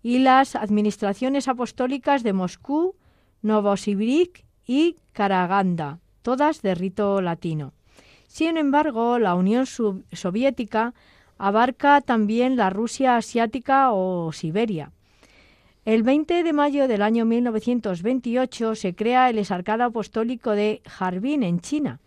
[0.03, 2.95] y las administraciones apostólicas de Moscú,
[3.41, 7.73] Novosibirsk y Karaganda, todas de rito latino.
[8.27, 10.93] Sin embargo, la Unión Soviética
[11.39, 14.91] abarca también la Rusia asiática o Siberia.
[15.89, 21.62] El 20 de mayo del año 1928 se crea el Esarcado Apostólico de Harbin en
[21.62, 21.99] China,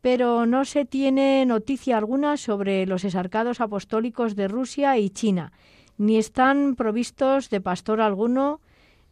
[0.00, 5.50] pero no se tiene noticia alguna sobre los esarcados apostólicos de Rusia y China,
[5.98, 8.60] ni están provistos de pastor alguno,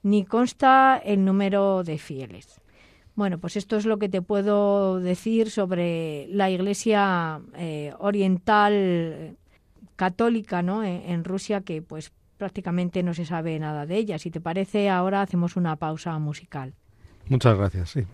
[0.04, 2.60] ni consta el número de fieles.
[3.16, 9.36] Bueno, pues esto es lo que te puedo decir sobre la Iglesia eh, oriental
[9.96, 10.84] católica, ¿no?
[10.84, 14.18] En, en, Rusia, que pues prácticamente no se sabe nada de ella.
[14.18, 16.74] Si te parece, ahora hacemos una pausa musical.
[17.28, 18.04] Muchas gracias, sí.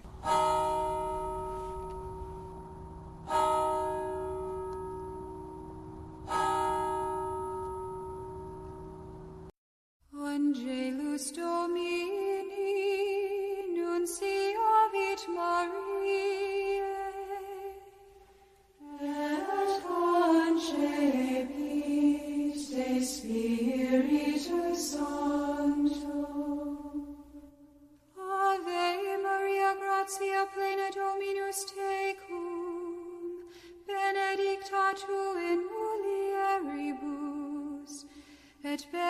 [38.81, 39.10] it be?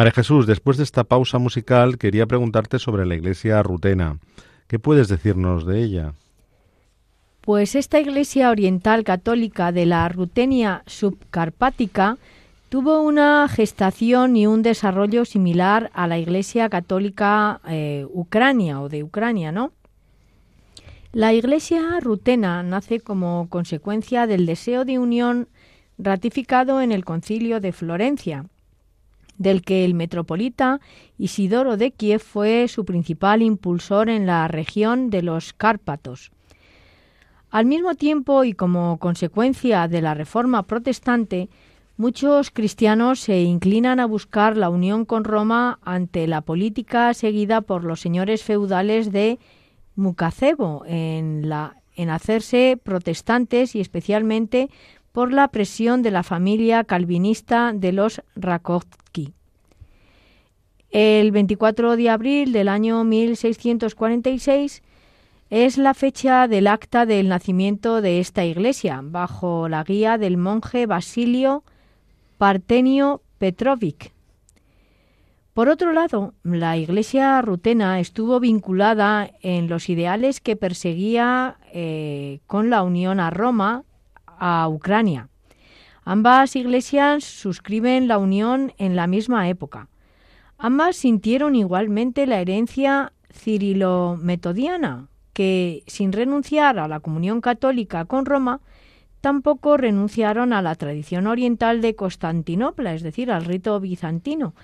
[0.00, 4.16] María Jesús, después de esta pausa musical quería preguntarte sobre la iglesia rutena.
[4.66, 6.14] ¿Qué puedes decirnos de ella?
[7.42, 12.16] Pues esta iglesia oriental católica de la Rutenia subcarpática
[12.70, 19.04] tuvo una gestación y un desarrollo similar a la iglesia católica eh, ucrania o de
[19.04, 19.70] Ucrania, ¿no?
[21.12, 25.48] La iglesia rutena nace como consecuencia del deseo de unión
[25.98, 28.46] ratificado en el concilio de Florencia,
[29.40, 30.80] del que el metropolita
[31.16, 36.30] Isidoro de Kiev fue su principal impulsor en la región de los Cárpatos.
[37.50, 41.48] Al mismo tiempo y como consecuencia de la reforma protestante,
[41.96, 47.82] muchos cristianos se inclinan a buscar la unión con Roma ante la política seguida por
[47.82, 49.38] los señores feudales de
[49.96, 51.50] Mukacebo en,
[52.10, 54.68] hacerse protestantes y especialmente
[55.12, 58.99] por la presión de la familia calvinista de los Rakovsky.
[60.90, 64.82] El 24 de abril del año 1646
[65.48, 70.86] es la fecha del acta del nacimiento de esta iglesia, bajo la guía del monje
[70.86, 71.62] Basilio
[72.38, 74.12] Partenio Petrovic.
[75.54, 82.68] Por otro lado, la iglesia rutena estuvo vinculada en los ideales que perseguía eh, con
[82.68, 83.84] la unión a Roma,
[84.26, 85.28] a Ucrania.
[86.02, 89.88] Ambas iglesias suscriben la unión en la misma época.
[90.62, 98.60] Ambas sintieron igualmente la herencia cirilo-metodiana, que, sin renunciar a la comunión católica con Roma,
[99.22, 104.54] tampoco renunciaron a la tradición oriental de Constantinopla, es decir, al rito bizantino,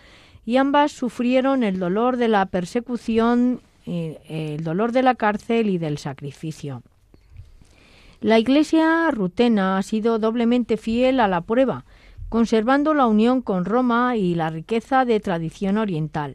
[0.44, 5.78] y ambas sufrieron el dolor de la persecución, eh, el dolor de la cárcel y
[5.78, 6.82] del sacrificio.
[8.20, 11.86] La Iglesia rutena ha sido doblemente fiel a la prueba,
[12.28, 16.34] conservando la unión con Roma y la riqueza de tradición oriental.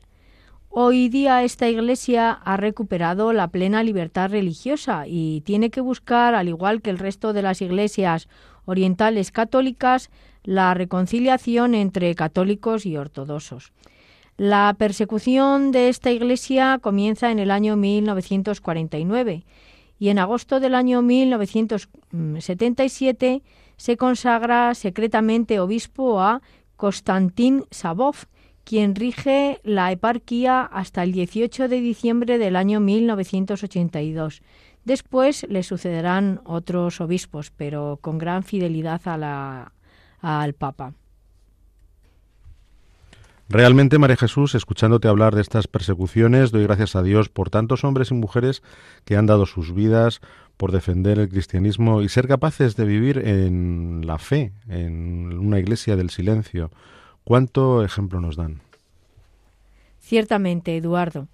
[0.70, 6.48] Hoy día esta Iglesia ha recuperado la plena libertad religiosa y tiene que buscar, al
[6.48, 8.30] igual que el resto de las iglesias
[8.64, 10.10] orientales católicas,
[10.44, 13.74] la reconciliación entre católicos y ortodoxos.
[14.38, 19.44] La persecución de esta Iglesia comienza en el año 1949
[20.00, 23.44] y en agosto del año 1977
[23.82, 26.44] se consagra secretamente obispo a
[26.78, 28.28] Konstantin Sabov,
[28.64, 34.44] quien rige la eparquía hasta el 18 de diciembre del año 1982.
[34.86, 39.72] Después le sucederán otros obispos, pero con gran fidelidad a la,
[40.20, 40.94] al Papa.
[43.50, 48.12] Realmente, María Jesús, escuchándote hablar de estas persecuciones, doy gracias a Dios por tantos hombres
[48.12, 48.62] y mujeres
[49.06, 50.22] que han dado sus vidas
[50.62, 55.96] por defender el cristianismo y ser capaces de vivir en la fe, en una iglesia
[55.96, 56.70] del silencio.
[57.24, 58.62] ¿Cuánto ejemplo nos dan?
[60.00, 61.28] Ciertamente, Eduardo.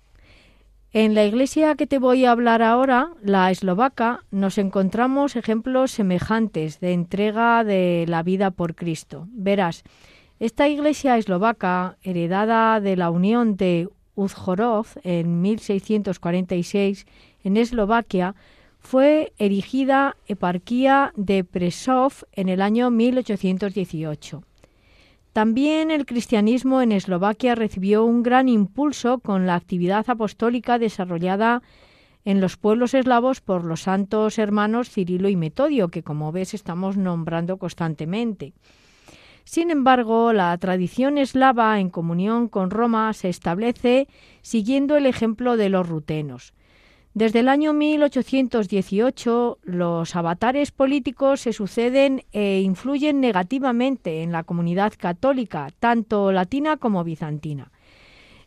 [0.93, 6.79] En la iglesia que te voy a hablar ahora, la eslovaca, nos encontramos ejemplos semejantes
[6.79, 9.27] de entrega de la vida por Cristo.
[9.31, 9.83] Verás,
[10.39, 17.05] esta iglesia eslovaca, heredada de la unión de Uzhorod en 1646
[17.43, 18.33] en Eslovaquia,
[18.87, 24.43] fue erigida eparquía de Presov en el año 1818.
[25.33, 31.63] También el cristianismo en Eslovaquia recibió un gran impulso con la actividad apostólica desarrollada
[32.23, 36.95] en los pueblos eslavos por los santos hermanos Cirilo y Metodio, que como ves estamos
[36.95, 38.53] nombrando constantemente.
[39.43, 44.07] Sin embargo, la tradición eslava en comunión con Roma se establece
[44.41, 46.53] siguiendo el ejemplo de los rutenos.
[47.17, 54.93] Desde el año 1818, los avatares políticos se suceden e influyen negativamente en la comunidad
[54.95, 57.71] católica, tanto latina como bizantina.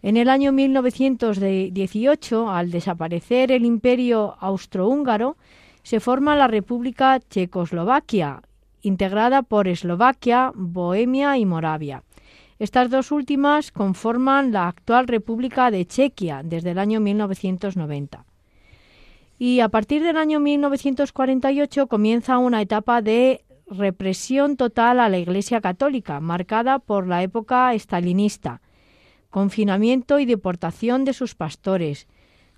[0.02, 5.36] En el año 1918, al desaparecer el imperio austrohúngaro,
[5.82, 8.40] se forma la República Checoslovaquia,
[8.82, 12.04] integrada por Eslovaquia, Bohemia y Moravia.
[12.60, 18.26] Estas dos últimas conforman la actual República de Chequia desde el año 1990.
[19.42, 25.62] Y a partir del año 1948 comienza una etapa de represión total a la Iglesia
[25.62, 28.60] Católica, marcada por la época estalinista,
[29.30, 32.06] confinamiento y deportación de sus pastores,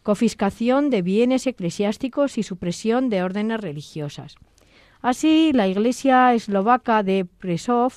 [0.03, 4.35] confiscación de bienes eclesiásticos y supresión de órdenes religiosas.
[5.01, 7.93] Así, la Iglesia eslovaca de Presov,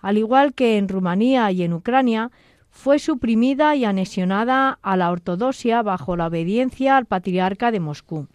[0.00, 2.30] al igual que en Rumanía y en Ucrania,
[2.70, 8.28] fue suprimida y anexionada a la ortodoxia bajo la obediencia al patriarca de Moscú.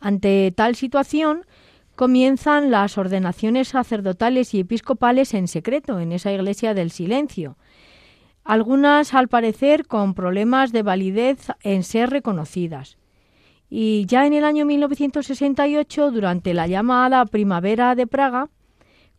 [0.00, 1.44] Ante tal situación,
[1.96, 7.56] comienzan las ordenaciones sacerdotales y episcopales en secreto en esa iglesia del silencio,
[8.44, 12.96] algunas al parecer con problemas de validez en ser reconocidas.
[13.68, 18.48] Y ya en el año 1968, durante la llamada Primavera de Praga,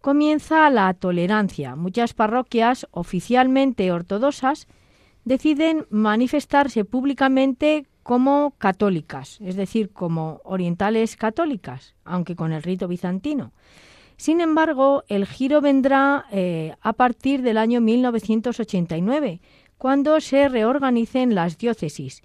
[0.01, 1.75] comienza la tolerancia.
[1.75, 4.67] Muchas parroquias oficialmente ortodoxas
[5.25, 13.51] deciden manifestarse públicamente como católicas, es decir, como orientales católicas, aunque con el rito bizantino.
[14.17, 19.41] Sin embargo, el giro vendrá eh, a partir del año 1989,
[19.77, 22.23] cuando se reorganicen las diócesis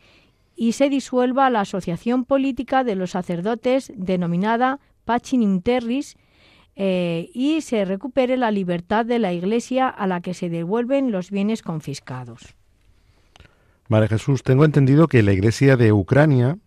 [0.57, 6.17] y se disuelva la asociación política de los sacerdotes denominada Pachin Terris
[6.77, 11.31] eh, y se recupere la libertad de la Iglesia a la que se devuelven los
[11.31, 12.55] bienes confiscados.
[13.89, 16.59] Vale, Jesús, tengo entendido que la Iglesia de Ucrania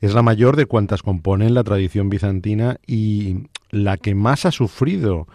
[0.00, 5.26] es la mayor de cuantas componen la tradición bizantina y la que más ha sufrido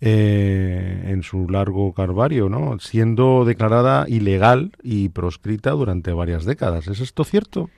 [0.00, 2.78] eh, en su largo carvario, ¿no?
[2.78, 6.86] siendo declarada ilegal y proscrita durante varias décadas.
[6.88, 7.70] ¿Es esto cierto?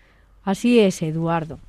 [0.42, 1.60] Así es, Eduardo.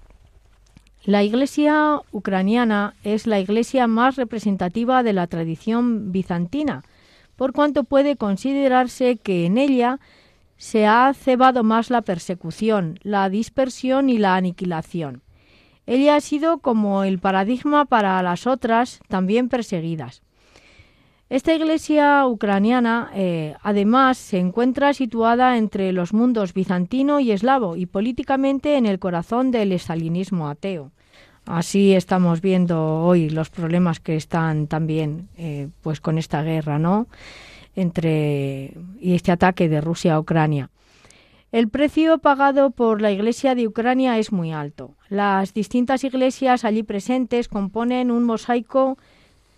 [1.06, 6.84] La Iglesia ucraniana es la iglesia más representativa de la tradición bizantina,
[7.38, 10.00] por cuanto puede considerarse que en ella
[10.58, 15.22] se ha cebado más la persecución, la dispersión y la aniquilación.
[15.86, 20.22] Ella ha sido como el paradigma para las otras también perseguidas.
[21.30, 27.86] Esta iglesia ucraniana, eh, además, se encuentra situada entre los mundos bizantino y eslavo y
[27.86, 30.92] políticamente en el corazón del estalinismo ateo.
[31.46, 37.08] Así estamos viendo hoy los problemas que están también, eh, pues, con esta guerra, ¿no?
[37.76, 40.72] Entre y este ataque de Rusia a Ucrania.
[41.52, 44.96] El precio pagado por la Iglesia de Ucrania es muy alto.
[45.10, 48.98] Las distintas iglesias allí presentes componen un mosaico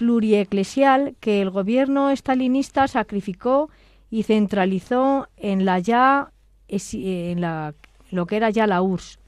[0.02, 3.70] plurieclesial que el gobierno estalinista sacrificó
[4.10, 6.32] y centralizó en la ya
[6.68, 7.76] en la,
[8.10, 9.20] lo que era ya la URSS.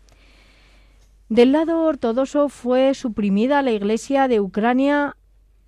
[1.29, 5.15] Del lado ortodoxo fue suprimida la Iglesia de Ucrania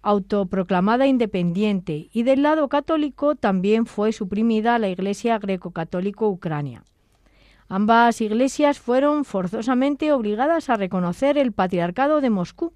[0.02, 6.84] autoproclamada independiente y del lado católico también fue suprimida la Iglesia greco-católico Ucrania.
[7.68, 12.74] Ambas iglesias fueron forzosamente obligadas a reconocer el patriarcado de Moscú,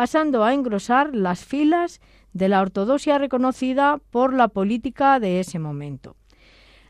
[0.00, 2.00] pasando a engrosar las filas
[2.32, 6.16] de la ortodoxia reconocida por la política de ese momento.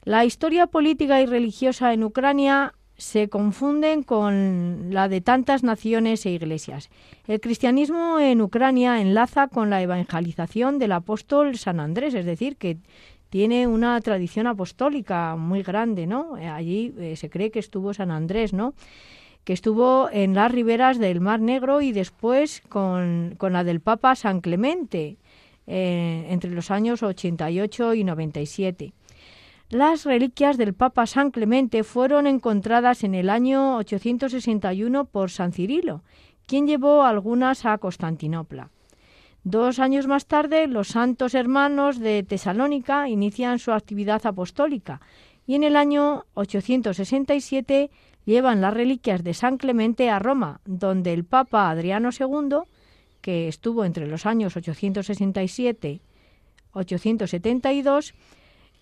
[0.04, 6.30] La historia política y religiosa en Ucrania se confunden con la de tantas naciones e
[6.30, 6.88] iglesias.
[7.26, 12.78] El cristianismo en Ucrania enlaza con la evangelización del apóstol San Andrés, es decir, que
[13.28, 16.36] tiene una tradición apostólica muy grande, ¿no?
[16.36, 18.74] Allí eh, se cree que estuvo San Andrés, ¿no?
[19.44, 24.40] Que estuvo en las riberas del Mar Negro y después con, la del Papa San
[24.40, 25.16] Clemente
[25.66, 28.92] eh, entre los años 88 y 97.
[29.70, 36.02] Las reliquias del Papa San Clemente fueron encontradas en el año 861 por San Cirilo,
[36.46, 38.70] quien llevó algunas a Constantinopla.
[39.44, 45.00] Dos años más tarde, los santos hermanos de Tesalónica inician su actividad apostólica
[45.46, 47.90] y en el año 867
[48.24, 52.58] llevan las reliquias de San Clemente a Roma, donde el Papa Adriano II,
[53.20, 56.00] que estuvo entre los años 867
[56.72, 58.14] 872,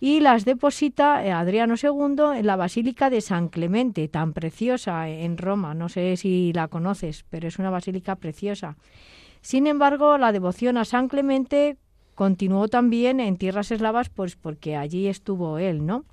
[0.00, 5.38] y las deposita eh, Adriano II en la Basílica de San Clemente, tan preciosa en
[5.38, 5.74] Roma.
[5.74, 8.76] No sé si la conoces, pero es una basílica preciosa.
[9.40, 11.78] Sin embargo, la devoción a San Clemente
[12.14, 16.04] continuó también en tierras eslavas, pues porque allí estuvo él, ¿no?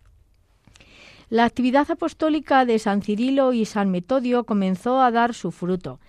[1.30, 5.99] La actividad apostólica de San Cirilo y San Metodio comenzó a dar su fruto.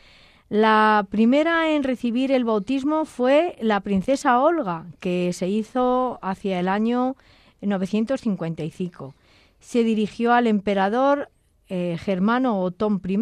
[0.48, 6.68] La primera en recibir el bautismo fue la princesa Olga, que se hizo hacia el
[6.68, 7.16] año
[7.62, 9.14] 955.
[9.58, 11.30] Se dirigió al emperador
[11.68, 13.18] eh, germano Otón I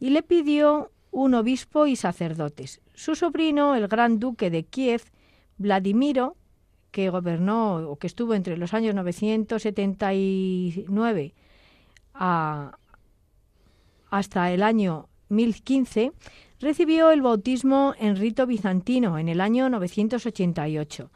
[0.00, 2.80] y le pidió un obispo y sacerdotes.
[2.94, 5.02] Su sobrino, el gran duque de Kiev,
[5.58, 6.36] Vladimiro,
[6.90, 11.34] que gobernó o que estuvo entre los años 979
[14.10, 16.12] hasta el año 1015,
[16.60, 21.10] recibió el bautismo en rito bizantino en el año 988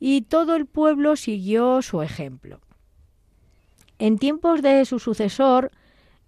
[0.00, 2.60] y todo el pueblo siguió su ejemplo.
[3.98, 5.70] En tiempos de su sucesor,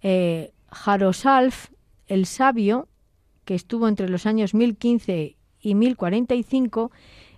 [0.01, 1.69] eh, Jarosalf
[2.07, 2.87] el Sabio,
[3.45, 6.91] que estuvo entre los años 1015 y 1045,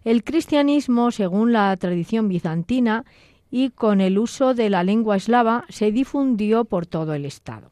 [0.04, 3.06] el cristianismo, según la tradición bizantina
[3.52, 7.72] y con el uso de la lengua eslava, se difundió por todo el Estado.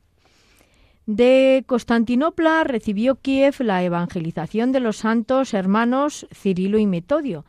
[1.05, 7.45] De Constantinopla recibió Kiev la evangelización de los santos hermanos Cirilo y Metodio,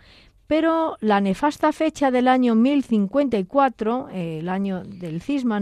[0.47, 5.61] pero la nefasta fecha del año 1054, el año del cisma,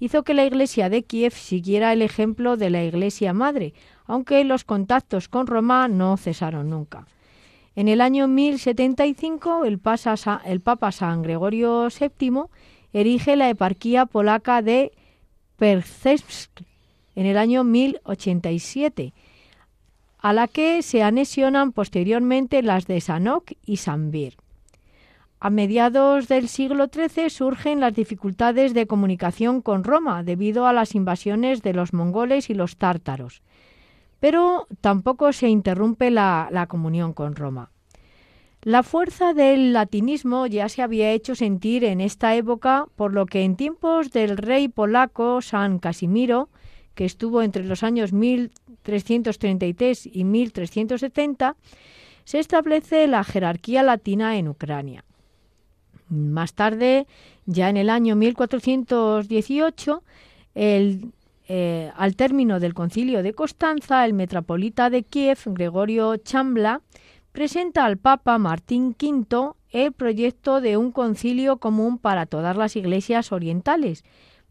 [0.00, 3.74] hizo que la iglesia de Kiev siguiera el ejemplo de la iglesia madre,
[4.06, 7.06] aunque los contactos con Roma no cesaron nunca.
[7.74, 9.80] En el año 1075, el,
[10.44, 12.44] el Papa San Gregorio VII
[12.92, 14.92] erige la eparquía polaca de
[15.56, 16.50] Perzewsk
[17.14, 19.12] en el año 1087
[20.22, 24.36] a la que se anexionan posteriormente las de Sanok y Sanbir.
[25.40, 30.94] A mediados del siglo XIII surgen las dificultades de comunicación con Roma debido a las
[30.94, 33.42] invasiones de los mongoles y los tártaros,
[34.22, 37.72] pero tampoco se interrumpe la, comunión con Roma.
[38.62, 43.42] La fuerza del latinismo ya se había hecho sentir en esta época, por lo que
[43.42, 46.50] en tiempos del rey polaco San Casimiro,
[46.94, 51.56] que estuvo entre los años 1333 y 1370,
[52.22, 55.04] se establece la jerarquía latina en Ucrania.
[56.08, 57.08] Más tarde,
[57.46, 60.04] ya en el año 1418,
[61.54, 66.80] eh, al término del concilio de Constanza, el metropolita de Kiev, Gregorio Chambla,
[67.30, 73.32] presenta al Papa Martín V el proyecto de un concilio común para todas las iglesias
[73.32, 74.02] orientales,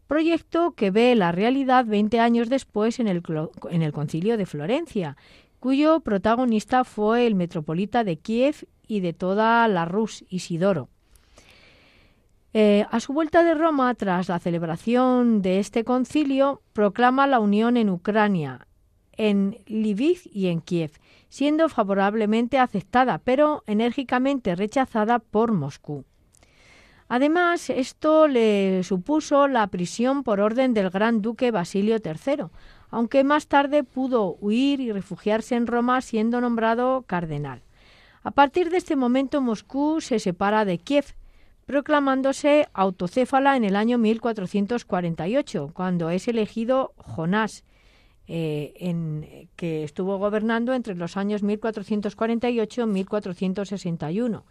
[0.06, 3.20] proyecto que ve la realidad 20 años después en el,
[3.68, 5.16] en el concilio de Florencia,
[5.58, 10.88] cuyo protagonista fue el metropolita de Kiev y de toda la Rus, Isidoro.
[12.54, 17.78] Eh, a su vuelta de Roma, tras la celebración de este concilio, proclama la unión
[17.78, 18.66] en Ucrania,
[19.12, 20.92] en Lviv y en Kiev,
[21.30, 26.04] siendo favorablemente aceptada, pero enérgicamente rechazada por Moscú.
[27.08, 32.44] Además, esto le supuso la prisión por orden del gran duque Basilio III,
[32.90, 37.62] aunque más tarde pudo huir y refugiarse en Roma siendo nombrado cardenal.
[38.22, 41.14] A partir de este momento Moscú se separa de Kiev,
[41.72, 47.64] proclamándose autocéfala en el año 1448, cuando es elegido Jonás,
[48.28, 54.44] eh, en, que estuvo gobernando entre los años 1448 y 1461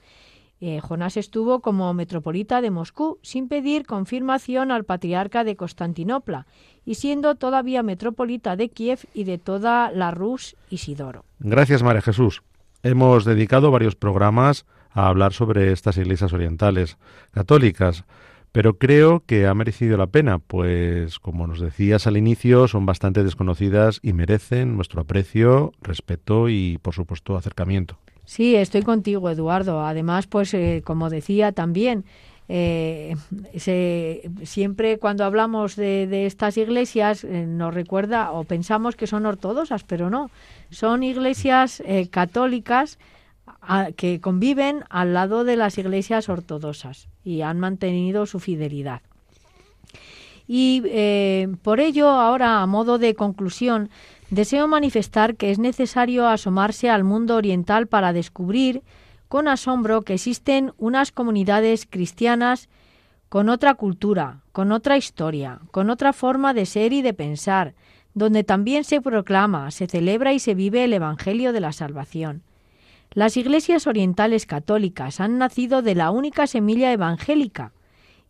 [0.62, 6.48] eh, Jonás estuvo como metropolita de Moscú sin pedir confirmación al patriarca de Constantinopla
[6.86, 11.24] y siendo todavía metropolita de Kiev y de toda la Rus Isidoro.
[11.40, 12.42] Gracias, María Jesús.
[12.82, 16.98] Hemos dedicado varios programas a hablar sobre estas iglesias orientales
[17.32, 18.06] católicas,
[18.52, 23.24] pero creo que ha merecido la pena, pues como nos decías al inicio, son bastante
[23.24, 27.98] desconocidas y merecen nuestro aprecio, respeto y, por supuesto, acercamiento.
[28.26, 29.86] Sí, estoy contigo, Eduardo.
[29.86, 32.04] Además, pues eh, como decía también,
[32.50, 33.16] eh,
[34.44, 40.10] siempre cuando hablamos de, estas iglesias eh, nos recuerda o pensamos que son ortodoxas, pero
[40.10, 40.30] no,
[40.70, 43.00] son iglesias católicas
[43.96, 49.02] que conviven al lado de las iglesias ortodoxas y han mantenido su fidelidad.
[50.48, 53.90] Y por ello, ahora, a modo de conclusión,
[54.32, 58.82] Deseo manifestar que es necesario asomarse al mundo oriental para descubrir
[59.28, 62.70] con asombro que existen unas comunidades cristianas
[63.28, 67.74] con otra cultura, con otra historia, con otra forma de ser y de pensar,
[68.14, 72.42] donde también se proclama, se celebra y se vive el Evangelio de la Salvación.
[73.14, 77.74] Las iglesias orientales católicas han nacido de la única semilla evangélica,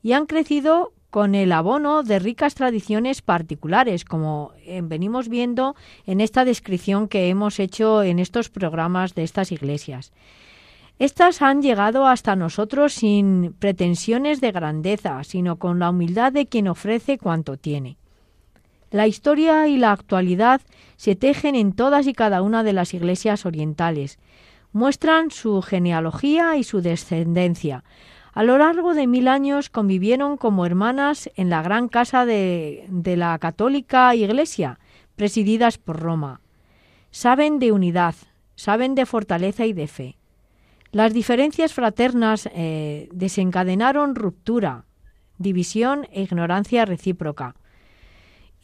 [0.01, 5.75] y han crecido con el abono de ricas tradiciones particulares, como eh, venimos viendo
[6.07, 10.13] en esta descripción que hemos hecho en estos programas de estas iglesias.
[10.97, 16.67] Estas han llegado hasta nosotros sin pretensiones de grandeza, sino con la humildad de quien
[16.67, 17.97] ofrece cuanto tiene.
[18.89, 20.61] La historia y la actualidad
[20.95, 24.17] se tejen en todas y cada una de las iglesias orientales,
[24.73, 27.83] muestran su genealogía y su descendencia.
[28.33, 33.37] A lo largo de mil años convivieron como hermanas en la gran casa de, la
[33.39, 34.79] católica iglesia,
[35.15, 36.39] presididas por Roma.
[37.11, 38.15] Saben de unidad,
[38.55, 40.17] saben de fortaleza y de fe.
[40.91, 44.85] Las diferencias fraternas eh, desencadenaron ruptura,
[45.37, 47.55] división e ignorancia recíproca.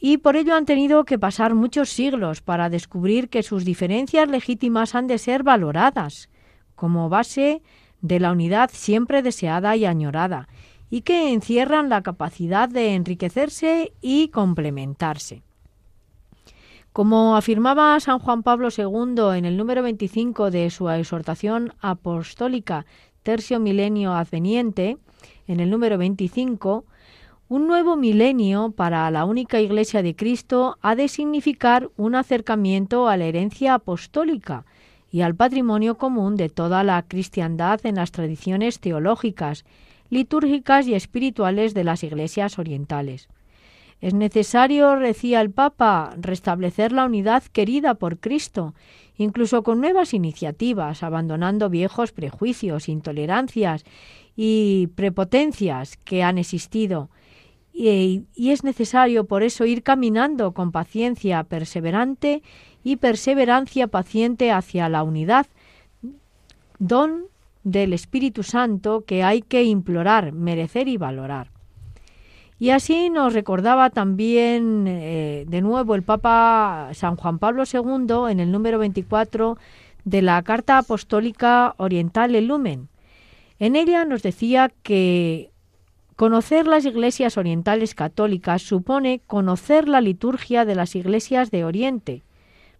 [0.00, 4.94] Y por ello han tenido que pasar muchos siglos para descubrir que sus diferencias legítimas
[4.94, 6.28] han de ser valoradas
[6.74, 7.62] como base
[8.00, 10.48] de la unidad siempre deseada y añorada,
[10.90, 15.42] y que encierran la capacidad de enriquecerse y complementarse.
[16.92, 22.86] Como afirmaba San Juan Pablo II en el número 25 de su exhortación apostólica
[23.22, 24.96] Tercio Milenio Adveniente,
[25.46, 26.86] en el número 25,
[27.48, 33.16] un nuevo milenio para la única Iglesia de Cristo ha de significar un acercamiento a
[33.16, 34.66] la herencia apostólica
[35.10, 39.64] y al patrimonio común de toda la cristiandad en las tradiciones teológicas,
[40.10, 43.28] litúrgicas y espirituales de las iglesias orientales.
[44.02, 48.74] Es necesario, decía el Papa, restablecer la unidad querida por Cristo,
[49.16, 53.84] incluso con nuevas iniciativas, abandonando viejos prejuicios, intolerancias
[54.36, 57.08] y prepotencias que han existido,
[57.78, 62.42] y, es necesario por eso ir caminando con paciencia perseverante
[62.82, 65.46] y perseverancia paciente hacia la unidad,
[66.80, 67.26] don
[67.62, 71.50] del Espíritu Santo que hay que implorar, merecer y valorar.
[72.58, 78.40] Y así nos recordaba también eh, de nuevo el Papa San Juan Pablo II en
[78.40, 79.56] el número 24
[80.04, 82.88] de la Carta Apostólica Oriental El Lumen.
[83.60, 85.52] En ella nos decía que
[86.18, 92.24] Conocer las iglesias orientales católicas supone conocer la liturgia de las iglesias de Oriente,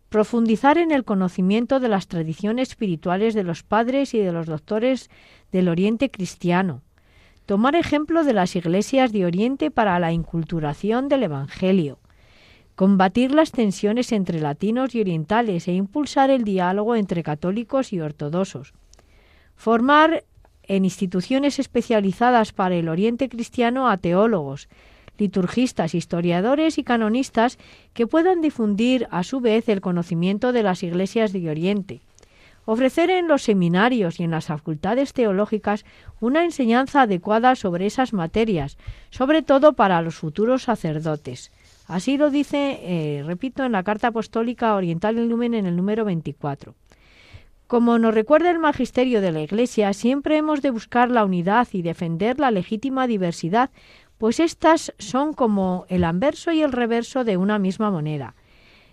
[0.09, 5.09] profundizar en el conocimiento de las tradiciones espirituales de los padres y de los doctores
[5.53, 6.83] del Oriente cristiano,
[7.47, 12.01] tomar ejemplo de las iglesias de Oriente para la inculturación del Evangelio,
[12.75, 18.75] combatir las tensiones entre latinos y orientales e impulsar el diálogo entre católicos y ortodoxos,
[19.55, 20.25] formar
[20.69, 24.69] en instituciones especializadas para el Oriente Cristiano a teólogos,
[25.19, 27.59] liturgistas, historiadores y canonistas
[27.93, 32.01] que puedan difundir a su vez el conocimiento de las iglesias de Oriente.
[32.67, 35.87] Ofrecer en los seminarios y en las facultades teológicas
[36.21, 38.77] una enseñanza adecuada sobre esas materias,
[39.11, 41.51] sobre todo para los futuros sacerdotes.
[41.87, 46.75] Así lo dice, eh, repito, en la Carta Apostólica Oriental Lumen en el número 24.
[47.69, 51.83] Como nos recuerda el magisterio de la Iglesia, siempre hemos de buscar la unidad y
[51.83, 53.69] defender la legítima diversidad,
[54.17, 58.35] pues éstas son como el anverso y el reverso de una misma moneda.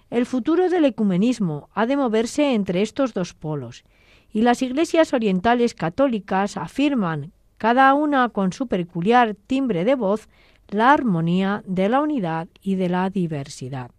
[0.09, 3.85] El futuro del ecumenismo ha de moverse entre estos dos polos,
[4.33, 10.27] y las iglesias orientales católicas afirman, cada una con su peculiar timbre de voz,
[10.67, 13.91] la armonía de la unidad y de la diversidad.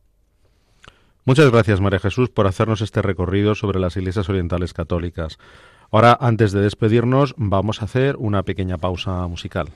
[1.27, 5.39] Muchas gracias, María Jesús, por hacernos este recorrido sobre las iglesias orientales católicas.
[5.91, 9.71] Ahora, antes de despedirnos, vamos a hacer una pequeña pausa musical.